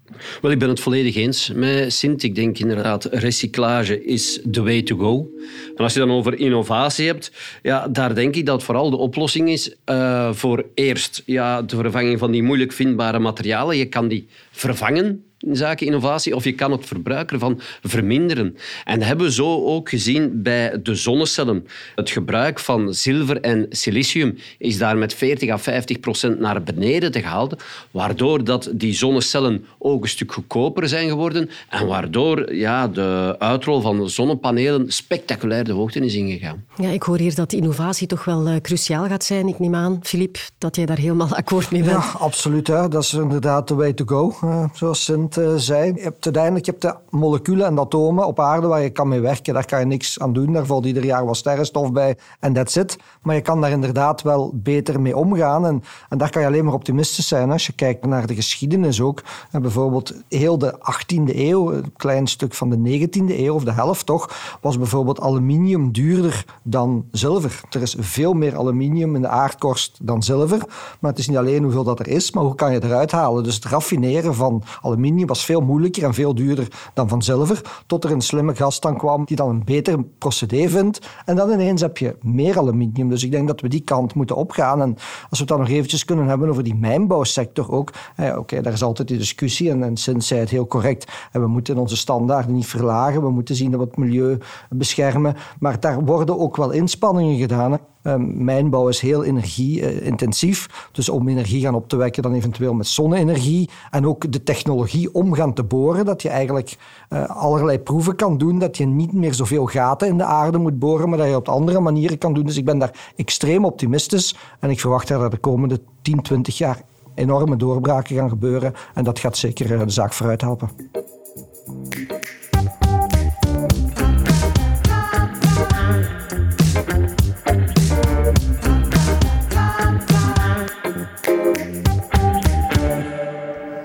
Wel, 0.42 0.52
ik 0.52 0.60
ben 0.60 0.70
het 0.70 0.80
volledig 0.80 1.16
eens 1.16 1.52
met 1.56 1.94
Sint. 1.94 2.24
Ik 2.24 2.36
denk 2.36 2.60
inderdaad, 2.60 3.06
recyclage 3.06 4.04
is 4.04 4.42
the 4.52 4.64
way 4.64 4.82
to 4.82 4.98
go. 4.98 5.30
En 5.76 5.84
als 5.84 5.94
je 5.94 6.00
dan 6.00 6.12
over 6.12 6.40
innovatie 6.40 7.08
hebt, 7.08 7.32
ja, 7.62 7.88
daar 7.88 8.16
denk 8.16 8.36
ik 8.36 8.46
dat 8.46 8.64
vooral 8.64 8.90
de 8.90 8.98
oplossing 8.98 9.50
is 9.50 9.76
uh, 9.86 10.34
voor 10.34 10.66
eerst 10.74 11.24
ja, 11.26 11.62
de 11.62 11.76
vervanging 11.76 12.20
van 12.20 12.32
die 12.32 12.44
moeilijk 12.44 12.72
vindbare 12.72 13.20
materialen. 13.20 13.78
Je 13.78 13.86
kan 13.86 14.08
die 14.08 14.28
vervangen 14.52 15.24
zaken 15.52 15.86
innovatie, 15.86 16.36
of 16.36 16.44
je 16.44 16.52
kan 16.52 16.72
het 16.72 16.86
verbruik 16.86 17.32
ervan 17.32 17.60
verminderen. 17.84 18.58
En 18.86 19.00
dat 19.00 19.08
hebben 19.08 19.26
we 19.26 19.32
zo 19.32 19.66
ook 19.66 19.90
gezien 19.90 20.42
bij 20.42 20.80
de 20.84 20.96
zonnecellen. 20.96 21.68
Het 21.96 22.10
gebruik 22.10 22.60
van 22.60 22.94
zilver 22.94 23.42
en 23.42 23.66
silicium 23.70 24.38
is 24.58 24.78
daar 24.78 24.98
met 24.98 25.14
40 25.14 25.50
à 25.50 25.58
50 25.58 26.00
procent 26.00 26.40
naar 26.40 26.64
beneden 26.64 27.12
te 27.12 27.22
gehaald, 27.22 27.64
waardoor 27.92 28.44
dat 28.44 28.70
die 28.74 28.94
zonnecellen 28.94 29.66
ook 29.80 30.04
een 30.04 30.10
stuk 30.10 30.32
goedkoper 30.32 30.88
zijn 30.88 31.10
geworden 31.10 31.50
en 31.70 31.88
waardoor 31.88 32.54
ja, 32.54 32.88
de 32.88 33.36
uitrol 33.40 33.82
van 33.82 34.00
de 34.00 34.08
zonnepanelen 34.08 34.92
spectaculair 34.92 35.64
de 35.64 35.72
hoogte 35.72 36.00
is 36.00 36.16
ingegaan. 36.16 36.66
Ja, 36.78 36.90
ik 36.90 37.04
hoor 37.04 37.18
hier 37.18 37.36
dat 37.36 37.54
innovatie 37.54 38.08
toch 38.08 38.26
wel 38.26 38.48
uh, 38.48 38.56
cruciaal 38.62 39.08
gaat 39.08 39.24
zijn. 39.24 39.48
Ik 39.48 39.60
neem 39.60 39.76
aan, 39.76 40.00
Filip, 40.04 40.38
dat 40.58 40.76
jij 40.76 40.86
daar 40.86 40.98
helemaal 40.98 41.36
akkoord 41.42 41.72
mee 41.72 41.84
bent. 41.84 42.04
Ja, 42.04 42.12
absoluut. 42.20 42.68
Hè. 42.68 42.88
Dat 42.88 43.04
is 43.04 43.14
inderdaad 43.14 43.68
de 43.68 43.74
way 43.74 43.94
to 43.94 44.06
go, 44.06 44.36
uh, 44.44 44.66
zoals 44.74 45.04
Sint 45.04 45.31
uh, 45.38 45.54
zei. 45.56 45.94
Je 45.96 46.02
hebt 46.02 46.26
uiteindelijk 46.26 46.66
je 46.66 46.72
hebt 46.72 46.84
de 46.84 47.18
moleculen 47.18 47.66
en 47.66 47.80
atomen 47.80 48.28
op 48.28 48.40
aarde 48.40 48.68
waar 48.68 48.82
je 48.82 48.90
kan 48.90 49.08
mee 49.08 49.20
werken. 49.20 49.54
Daar 49.54 49.66
kan 49.66 49.80
je 49.80 49.86
niks 49.86 50.20
aan 50.20 50.34
doen. 50.34 50.54
Daar 50.54 50.66
valt 50.66 50.86
ieder 50.86 51.06
jaar 51.06 51.26
wat 51.26 51.38
sterrenstof 51.38 51.92
bij 51.92 52.18
en 52.40 52.54
that's 52.54 52.76
it. 52.76 52.98
Maar 53.22 53.36
je 53.36 53.42
kan 53.42 53.62
daar 53.62 53.72
inderdaad 53.72 54.22
wel 54.22 54.52
beter 54.54 55.02
mee 55.02 55.18
omgaan. 55.18 55.66
En, 55.66 55.84
en 56.10 56.18
daar 56.18 56.30
kan 56.30 56.42
je 56.42 56.48
alleen 56.48 56.66
maar 56.66 56.74
optimistisch 56.74 57.28
zijn. 57.28 57.52
Als 57.52 57.66
je 57.66 57.74
kijkt 57.74 58.06
naar 58.06 58.28
de 58.28 58.36
geschiedenis 58.36 59.02
ook. 59.02 59.24
En 59.52 59.62
bijvoorbeeld 59.62 60.14
heel 60.30 60.58
de 60.58 60.74
18e 60.74 61.36
eeuw, 61.36 61.72
een 61.74 61.94
klein 61.98 62.28
stuk 62.28 62.54
van 62.54 62.70
de 62.70 63.08
19e 63.08 63.40
eeuw, 63.40 63.54
of 63.54 63.64
de 63.64 63.72
helft 63.72 64.06
toch, 64.06 64.58
was 64.62 64.78
bijvoorbeeld 64.78 65.22
aluminium 65.22 65.92
duurder 65.92 66.46
dan 66.64 67.06
zilver. 67.12 67.62
Er 67.70 67.82
is 67.82 67.96
veel 68.00 68.34
meer 68.34 68.58
aluminium 68.58 69.16
in 69.16 69.22
de 69.22 69.28
aardkorst 69.28 70.00
dan 70.02 70.24
zilver. 70.24 70.60
Maar 71.00 71.12
het 71.12 71.20
is 71.20 71.28
niet 71.28 71.38
alleen 71.38 71.64
hoeveel 71.64 71.84
dat 71.84 72.00
er 72.00 72.08
is, 72.08 72.32
maar 72.32 72.44
hoe 72.44 72.56
kan 72.56 72.74
je 72.74 72.84
eruit 72.84 73.12
halen. 73.12 73.44
Dus 73.44 73.56
het 73.56 73.66
raffineren 73.66 74.36
van 74.36 74.64
aluminium 74.82 75.21
was 75.26 75.46
veel 75.46 75.62
moeilijker 75.62 76.04
en 76.04 76.14
veel 76.14 76.36
duurder 76.36 76.68
dan 76.94 77.08
van 77.08 77.24
zilver. 77.24 77.62
Tot 77.88 78.04
er 78.04 78.12
een 78.12 78.22
slimme 78.22 78.56
gast 78.56 78.82
dan 78.82 78.98
kwam 78.98 79.26
die 79.26 79.36
dan 79.36 79.50
een 79.50 79.64
beter 79.64 80.04
procedé 80.04 80.70
vindt. 80.70 81.00
En 81.26 81.36
dan 81.36 81.52
ineens 81.52 81.82
heb 81.82 81.98
je 81.98 82.16
meer 82.22 82.58
aluminium. 82.58 83.10
Dus 83.10 83.24
ik 83.24 83.32
denk 83.32 83.48
dat 83.48 83.62
we 83.62 83.68
die 83.68 83.82
kant 83.82 84.14
moeten 84.14 84.36
opgaan. 84.36 84.82
En 84.82 84.94
als 85.30 85.30
we 85.30 85.38
het 85.38 85.48
dan 85.48 85.60
nog 85.60 85.70
eventjes 85.70 86.06
kunnen 86.06 86.28
hebben 86.28 86.50
over 86.50 86.64
die 86.64 86.76
mijnbouwsector 86.76 87.72
ook. 87.72 87.92
Oké, 88.38 88.62
daar 88.62 88.74
is 88.74 88.84
altijd 88.84 89.08
die 89.08 89.18
discussie 89.18 89.70
en, 89.70 89.84
en 89.84 89.98
Sint 89.98 90.24
zei 90.24 90.40
het 90.40 90.50
heel 90.50 90.68
correct. 90.68 91.12
En 91.32 91.42
we 91.42 91.48
moeten 91.48 91.78
onze 91.78 91.98
standaarden 91.98 92.54
niet 92.54 92.68
verlagen. 92.68 93.22
We 93.22 93.30
moeten 93.30 93.56
zien 93.56 93.72
dat 93.72 93.80
we 93.80 93.86
het 93.86 93.98
milieu 93.98 94.38
beschermen. 94.70 95.36
Maar 95.60 95.80
daar 95.80 96.06
worden 96.06 96.40
ook 96.40 96.58
wel 96.58 96.72
inspanningen 96.72 97.38
gedaan. 97.38 97.80
Um, 98.04 98.44
mijnbouw 98.44 98.88
is 98.88 99.00
heel 99.00 99.24
energie-intensief. 99.24 100.90
Dus 100.92 101.10
om 101.10 101.28
energie 101.28 101.62
gaan 101.62 101.76
op 101.76 101.90
te 101.90 101.96
wekken, 101.96 102.24
dan 102.24 102.34
eventueel 102.34 102.74
met 102.74 102.88
zonne-energie. 102.88 103.70
En 103.92 104.08
ook 104.08 104.32
de 104.32 104.44
technologie 104.44 105.14
om 105.14 105.34
gaan 105.34 105.54
te 105.54 105.64
boren, 105.64 106.06
dat 106.06 106.22
je 106.22 106.30
eigenlijk 106.30 106.78
uh, 107.10 107.30
allerlei 107.30 107.80
proeven 107.80 108.16
kan 108.16 108.38
doen, 108.38 108.60
dat 108.60 108.78
je 108.78 108.86
niet 108.86 109.14
meer 109.14 109.34
zoveel 109.34 109.66
gaten 109.66 110.08
in 110.08 110.18
de 110.18 110.24
aarde 110.24 110.58
moet 110.58 110.80
boren, 110.80 111.10
maar 111.10 111.18
dat 111.18 111.28
je 111.28 111.36
op 111.36 111.50
andere 111.50 111.80
manieren 111.80 112.18
kan 112.18 112.34
doen. 112.34 112.46
Dus 112.46 112.58
ik 112.58 112.66
ben 112.66 112.78
daar 112.78 113.12
extreem 113.16 113.66
optimistisch 113.66 114.36
en 114.60 114.70
ik 114.70 114.80
verwacht 114.80 115.08
dat 115.08 115.32
de 115.32 115.38
komende 115.38 115.82
10, 116.02 116.22
20 116.22 116.58
jaar 116.58 116.82
enorme 117.16 117.56
doorbraken 117.56 118.16
gaan 118.16 118.30
gebeuren. 118.30 118.74
En 118.94 119.04
dat 119.04 119.20
gaat 119.20 119.38
zeker 119.38 119.72
uh, 119.72 119.80
de 119.80 119.90
zaak 119.90 120.14
vooruit 120.14 120.42
helpen. 120.42 120.70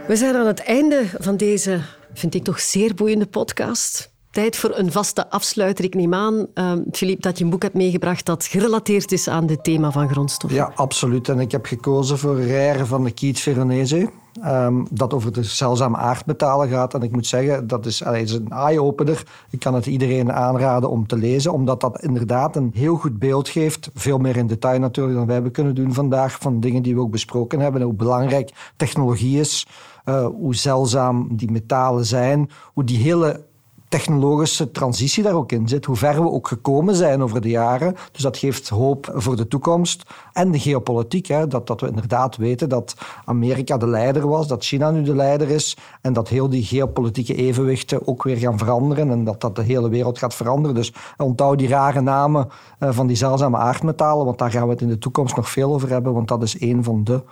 We 0.06 0.16
zijn 0.16 0.36
aan 0.36 0.46
het 0.46 0.60
einde 0.60 1.04
van 1.18 1.36
deze, 1.36 1.80
vind 2.14 2.34
ik 2.34 2.44
toch 2.44 2.60
zeer 2.60 2.94
boeiende 2.94 3.26
podcast. 3.26 4.10
Tijd 4.30 4.56
voor 4.56 4.76
een 4.76 4.92
vaste 4.92 5.30
afsluiter. 5.30 5.84
Ik 5.84 5.94
neem 5.94 6.14
aan, 6.14 6.46
Filip, 6.92 7.16
uh, 7.16 7.22
dat 7.22 7.38
je 7.38 7.44
een 7.44 7.50
boek 7.50 7.62
hebt 7.62 7.74
meegebracht 7.74 8.26
dat 8.26 8.44
gerelateerd 8.44 9.12
is 9.12 9.28
aan 9.28 9.48
het 9.48 9.64
thema 9.64 9.90
van 9.90 10.08
grondstoffen. 10.08 10.58
Ja, 10.58 10.72
absoluut. 10.74 11.28
En 11.28 11.40
ik 11.40 11.52
heb 11.52 11.66
gekozen 11.66 12.18
voor 12.18 12.40
Rare 12.40 12.86
van 12.86 13.04
de 13.04 13.10
Keith 13.10 13.38
Veronese. 13.38 14.10
Um, 14.44 14.86
dat 14.90 15.14
over 15.14 15.32
de 15.32 15.42
zeldzame 15.42 15.96
aardmetalen 15.96 16.68
gaat. 16.68 16.94
En 16.94 17.02
ik 17.02 17.12
moet 17.12 17.26
zeggen, 17.26 17.66
dat 17.66 17.86
is, 17.86 18.00
is 18.00 18.32
een 18.32 18.50
eye-opener. 18.50 19.22
Ik 19.50 19.58
kan 19.58 19.74
het 19.74 19.86
iedereen 19.86 20.32
aanraden 20.32 20.90
om 20.90 21.06
te 21.06 21.16
lezen, 21.16 21.52
omdat 21.52 21.80
dat 21.80 22.02
inderdaad 22.02 22.56
een 22.56 22.70
heel 22.74 22.96
goed 22.96 23.18
beeld 23.18 23.48
geeft. 23.48 23.90
Veel 23.94 24.18
meer 24.18 24.36
in 24.36 24.46
detail 24.46 24.78
natuurlijk 24.78 25.16
dan 25.16 25.24
wij 25.24 25.34
hebben 25.34 25.52
kunnen 25.52 25.74
doen 25.74 25.92
vandaag, 25.92 26.38
van 26.40 26.60
dingen 26.60 26.82
die 26.82 26.94
we 26.94 27.00
ook 27.00 27.10
besproken 27.10 27.60
hebben. 27.60 27.80
En 27.80 27.86
hoe 27.86 27.96
belangrijk 27.96 28.72
technologie 28.76 29.40
is, 29.40 29.66
uh, 30.04 30.26
hoe 30.26 30.54
zeldzaam 30.54 31.36
die 31.36 31.50
metalen 31.50 32.06
zijn, 32.06 32.50
hoe 32.74 32.84
die 32.84 32.98
hele 32.98 33.44
technologische 33.88 34.70
transitie 34.70 35.22
daar 35.22 35.34
ook 35.34 35.52
in 35.52 35.68
zit. 35.68 35.84
Hoe 35.84 35.96
ver 35.96 36.22
we 36.22 36.30
ook 36.30 36.48
gekomen 36.48 36.94
zijn 36.94 37.22
over 37.22 37.40
de 37.40 37.48
jaren. 37.48 37.96
Dus 38.12 38.22
dat 38.22 38.36
geeft 38.36 38.68
hoop 38.68 39.10
voor 39.14 39.36
de 39.36 39.48
toekomst. 39.48 40.02
En 40.32 40.50
de 40.50 40.58
geopolitiek. 40.58 41.26
Hè, 41.26 41.46
dat, 41.46 41.66
dat 41.66 41.80
we 41.80 41.88
inderdaad 41.88 42.36
weten 42.36 42.68
dat 42.68 42.94
Amerika 43.24 43.76
de 43.76 43.86
leider 43.86 44.28
was, 44.28 44.48
dat 44.48 44.64
China 44.64 44.90
nu 44.90 45.02
de 45.02 45.14
leider 45.14 45.48
is. 45.48 45.76
En 46.00 46.12
dat 46.12 46.28
heel 46.28 46.48
die 46.48 46.64
geopolitieke 46.64 47.34
evenwichten 47.34 48.06
ook 48.06 48.22
weer 48.22 48.36
gaan 48.36 48.58
veranderen. 48.58 49.10
En 49.10 49.24
dat 49.24 49.40
dat 49.40 49.56
de 49.56 49.62
hele 49.62 49.88
wereld 49.88 50.18
gaat 50.18 50.34
veranderen. 50.34 50.74
Dus 50.76 50.92
onthoud 51.16 51.58
die 51.58 51.68
rare 51.68 52.00
namen 52.00 52.48
van 52.78 53.06
die 53.06 53.16
zeldzame 53.16 53.56
aardmetalen. 53.56 54.24
Want 54.24 54.38
daar 54.38 54.50
gaan 54.50 54.64
we 54.64 54.72
het 54.72 54.80
in 54.80 54.88
de 54.88 54.98
toekomst 54.98 55.36
nog 55.36 55.50
veel 55.50 55.72
over 55.72 55.88
hebben. 55.88 56.12
Want 56.12 56.28
dat 56.28 56.42
is 56.42 56.60
een 56.60 56.84
van 56.84 57.04
de 57.04 57.22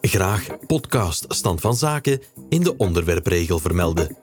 Graag 0.00 0.46
podcast 0.66 1.24
Stand 1.28 1.60
van 1.60 1.74
Zaken 1.74 2.20
in 2.48 2.62
de 2.62 2.76
onderwerpregel 2.76 3.58
vermelden. 3.58 4.16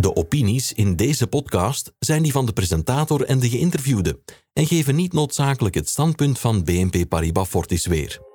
De 0.00 0.16
opinies 0.16 0.72
in 0.72 0.96
deze 0.96 1.26
podcast 1.26 1.92
zijn 1.98 2.22
die 2.22 2.32
van 2.32 2.46
de 2.46 2.52
presentator 2.52 3.24
en 3.24 3.38
de 3.38 3.48
geïnterviewde 3.48 4.20
en 4.52 4.66
geven 4.66 4.94
niet 4.94 5.12
noodzakelijk 5.12 5.74
het 5.74 5.88
standpunt 5.88 6.38
van 6.38 6.64
BNP 6.64 7.08
Paribas 7.08 7.48
Fortis 7.48 7.86
weer. 7.86 8.29